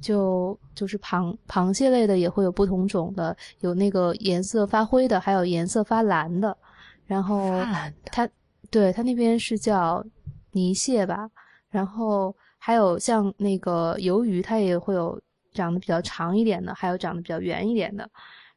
[0.00, 6.56] 就就是螃螃蟹类的也会有不同种的，有那个颜色发灰的，还有颜色发蓝的。
[7.06, 7.62] 然后
[8.04, 8.28] 它
[8.70, 10.04] 对它那边是叫
[10.52, 11.30] 泥蟹吧，
[11.70, 15.18] 然后还有像那个鱿鱼，它也会有
[15.52, 18.08] 长得比较长一点的，还有长得比较圆一点的，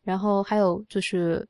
[0.04, 1.48] 然后还有就是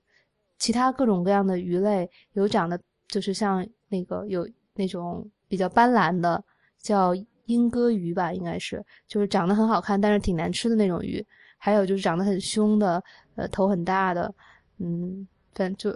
[0.60, 6.44] 其他各种各样的鱼类，有长得就是像那个有那种比较斑斓的，
[6.80, 7.16] 叫
[7.46, 11.26] 莺歌鱼吧，应该是，就是长得很好看，但是挺难吃的那种鱼。
[11.64, 13.04] 还有就是长得很凶的，
[13.36, 14.34] 呃，头很大的，
[14.80, 15.96] 嗯，反正就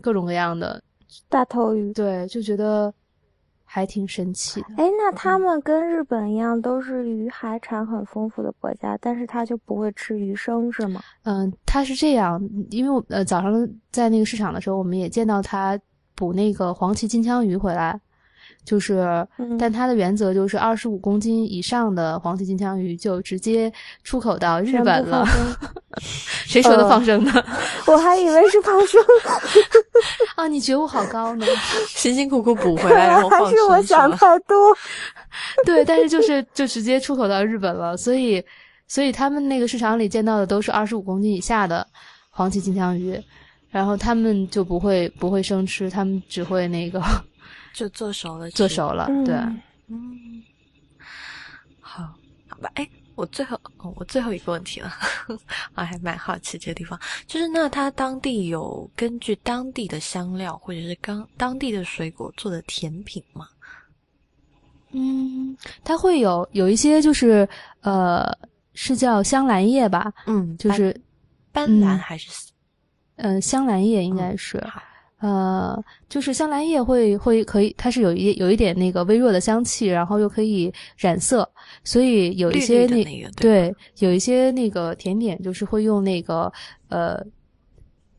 [0.00, 0.80] 各种各样的，
[1.28, 1.92] 大头鱼。
[1.92, 2.94] 对，就觉得
[3.64, 4.66] 还挺神奇的。
[4.76, 11.02] 哎，那他们跟日本一样，都是鱼海产很丰富的国家，但是他就不会吃鱼生是吗？
[11.24, 15.76] 嗯，他是这样，因为我呃早上在那个市场的时候，我们也见到他
[16.14, 18.00] 捕那个黄鳍金枪鱼回来，
[18.64, 23.72] 就是，嗯但它的原则就是二十五公斤以上的黄鳍金枪鱼就直接
[24.04, 25.26] 出口到日本了
[26.46, 27.44] 谁说的呃放生的？
[27.86, 29.02] 我还以为是放生，
[30.36, 31.46] 啊，你觉悟好高呢。
[31.88, 34.56] 辛辛苦苦补回来，然后放还是我想太多。
[35.64, 38.42] 对，但是就是就直接出口到日本了，所以
[38.86, 41.86] 所以他们那个市场里见到的都是二十五公斤以下的
[42.30, 43.20] 黄鳍金枪鱼，
[43.70, 47.02] 然后他们就不会不会生吃，他们只会那个
[47.72, 49.34] 就做熟了，做熟了，对。
[49.34, 49.62] 嗯。
[49.88, 50.42] 嗯，
[51.80, 52.04] 好，
[52.48, 54.92] 好吧，哎，我最后，哦、我最后一个问题了，
[55.74, 63.48] 我还蛮好奇这个地方，就是那它当地有根据当地的香料或者是刚当地的水果做的甜品吗？
[64.92, 67.48] 嗯，它会有有一些就是
[67.80, 68.26] 呃，
[68.74, 70.94] 是叫香兰叶吧，嗯，就是
[71.52, 72.30] 斑嗯斓还是
[73.16, 74.80] 呃香兰叶应该嗯是、好
[75.20, 81.48] 呃，就是香兰叶会会可以，它是有一有一点那个微弱的香气，然后又可以染色，
[81.84, 86.50] 所以有一些那个对对有一些那个甜点就是会用那个
[86.88, 87.22] 呃，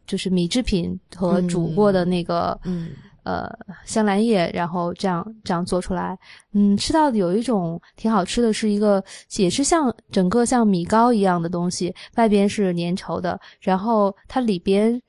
[0.06, 2.90] 就是米制品和煮过的那个、嗯
[3.24, 3.48] 呃
[3.86, 6.18] 香兰叶，然后这样这样做出来。
[6.54, 9.04] 嗯，吃到有一种挺好吃的，是一个
[9.38, 15.00] 也是像整个像米糕一样的东西，外边是粘稠的，然后它里边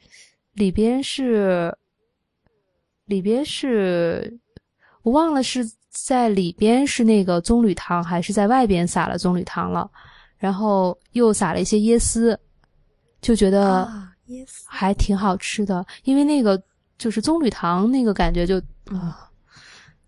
[0.55, 1.75] 里边是
[3.07, 4.39] 里边是
[5.03, 9.91] 我忘了是在里边是那个棕榈糖，还是在外边撒了棕榈糖了，
[10.39, 12.39] 然后又撒了一些椰丝，
[13.21, 14.11] 就觉得。
[14.25, 16.63] Yes，还挺好吃的，因为那个
[16.97, 19.29] 就是棕榈糖那个感觉就啊，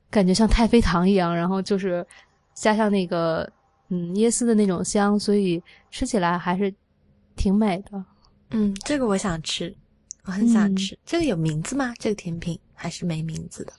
[0.08, 2.06] 感觉像太妃糖一样，然后就是
[2.54, 3.46] 加上那个
[3.88, 6.72] 嗯椰丝的那种香，所以吃起来还是
[7.34, 8.02] 挺美的。
[8.52, 9.74] 嗯，这个我想吃，
[10.24, 10.96] 我很想吃。
[11.04, 11.92] 这个有名字吗？
[11.98, 13.72] 这个甜品还是没名字的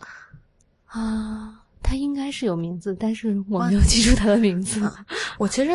[0.88, 1.62] 啊？
[1.84, 4.82] 他应该是有名字，但是我没有记住他的名字。
[5.38, 5.72] 我其实。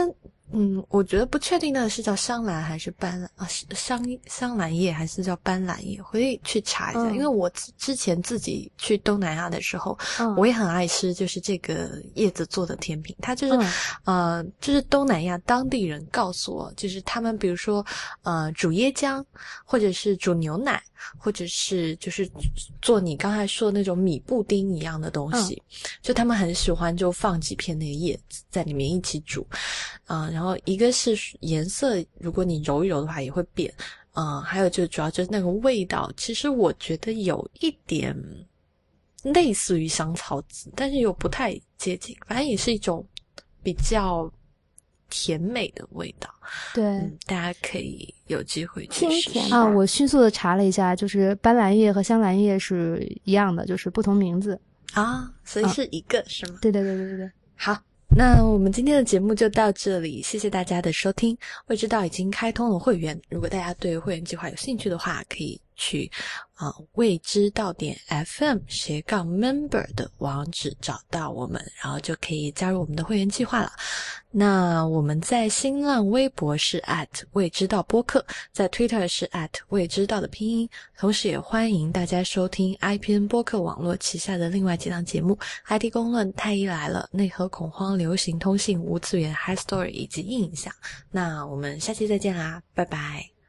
[0.53, 7.11] 嗯，我觉得不确定的是叫香兰还是斑啊香香兰叶还是叫斑兰叶，回去查一下。
[7.11, 7.49] 因为我
[7.79, 9.97] 之前自己去东南亚的时候，
[10.37, 13.15] 我也很爱吃，就是这个叶子做的甜品。
[13.21, 13.69] 它就是
[14.05, 17.87] 呃，就是东南亚当地人告诉我，就是他们比如说
[18.23, 19.25] 呃煮椰浆，
[19.65, 20.83] 或者是煮牛奶，
[21.17, 22.29] 或者是就是
[22.83, 25.63] 做你刚才说的那种米布丁一样的东西，
[26.03, 29.47] 就他们很喜欢就放几片那个叶子在里面一起煮，
[30.07, 30.29] 啊。
[30.41, 33.71] 然后一个是颜色，如果你揉一揉的话也会变，
[34.15, 38.17] 嗯，还有就主要就是那个味道，其实我觉得有一点
[39.23, 43.07] 类似于香草籽，但是又不太接近，反正也是一种
[43.63, 44.33] 比较
[45.11, 46.31] 甜美的味道。
[46.73, 46.83] 对，
[47.27, 49.69] 大家可以有机会去试试啊！
[49.69, 54.59] 我迅速的查了一下，就是斑斓叶和香兰叶是一样的，就是不同名字
[54.95, 56.59] 啊，所以是一个是吗？
[56.63, 57.77] 对对对对对对，好。
[58.13, 61.37] 那我们今天的节目就到这里，谢谢大家的收听。
[61.69, 66.11] 未知道已经开通了会员，如果大家对会员计划有兴趣的话，可以去
[66.55, 73.73] 啊未知道点 FM 斜杠 Member 的网址找到我们，然后就可以加入我们的会员计划了。
[74.33, 90.73] 那我们在新浪微博是 at 未知道播客，在 Twitter 是 at 未知道的拼音，同时也欢迎大家收听 IPN 播客网络旗下的另外几档节目：IT 公论、太医来了、内核恐慌、流行通信、无次元、High Story 以及印象。
[91.11, 93.40] 那我们下期再见啦，拜拜。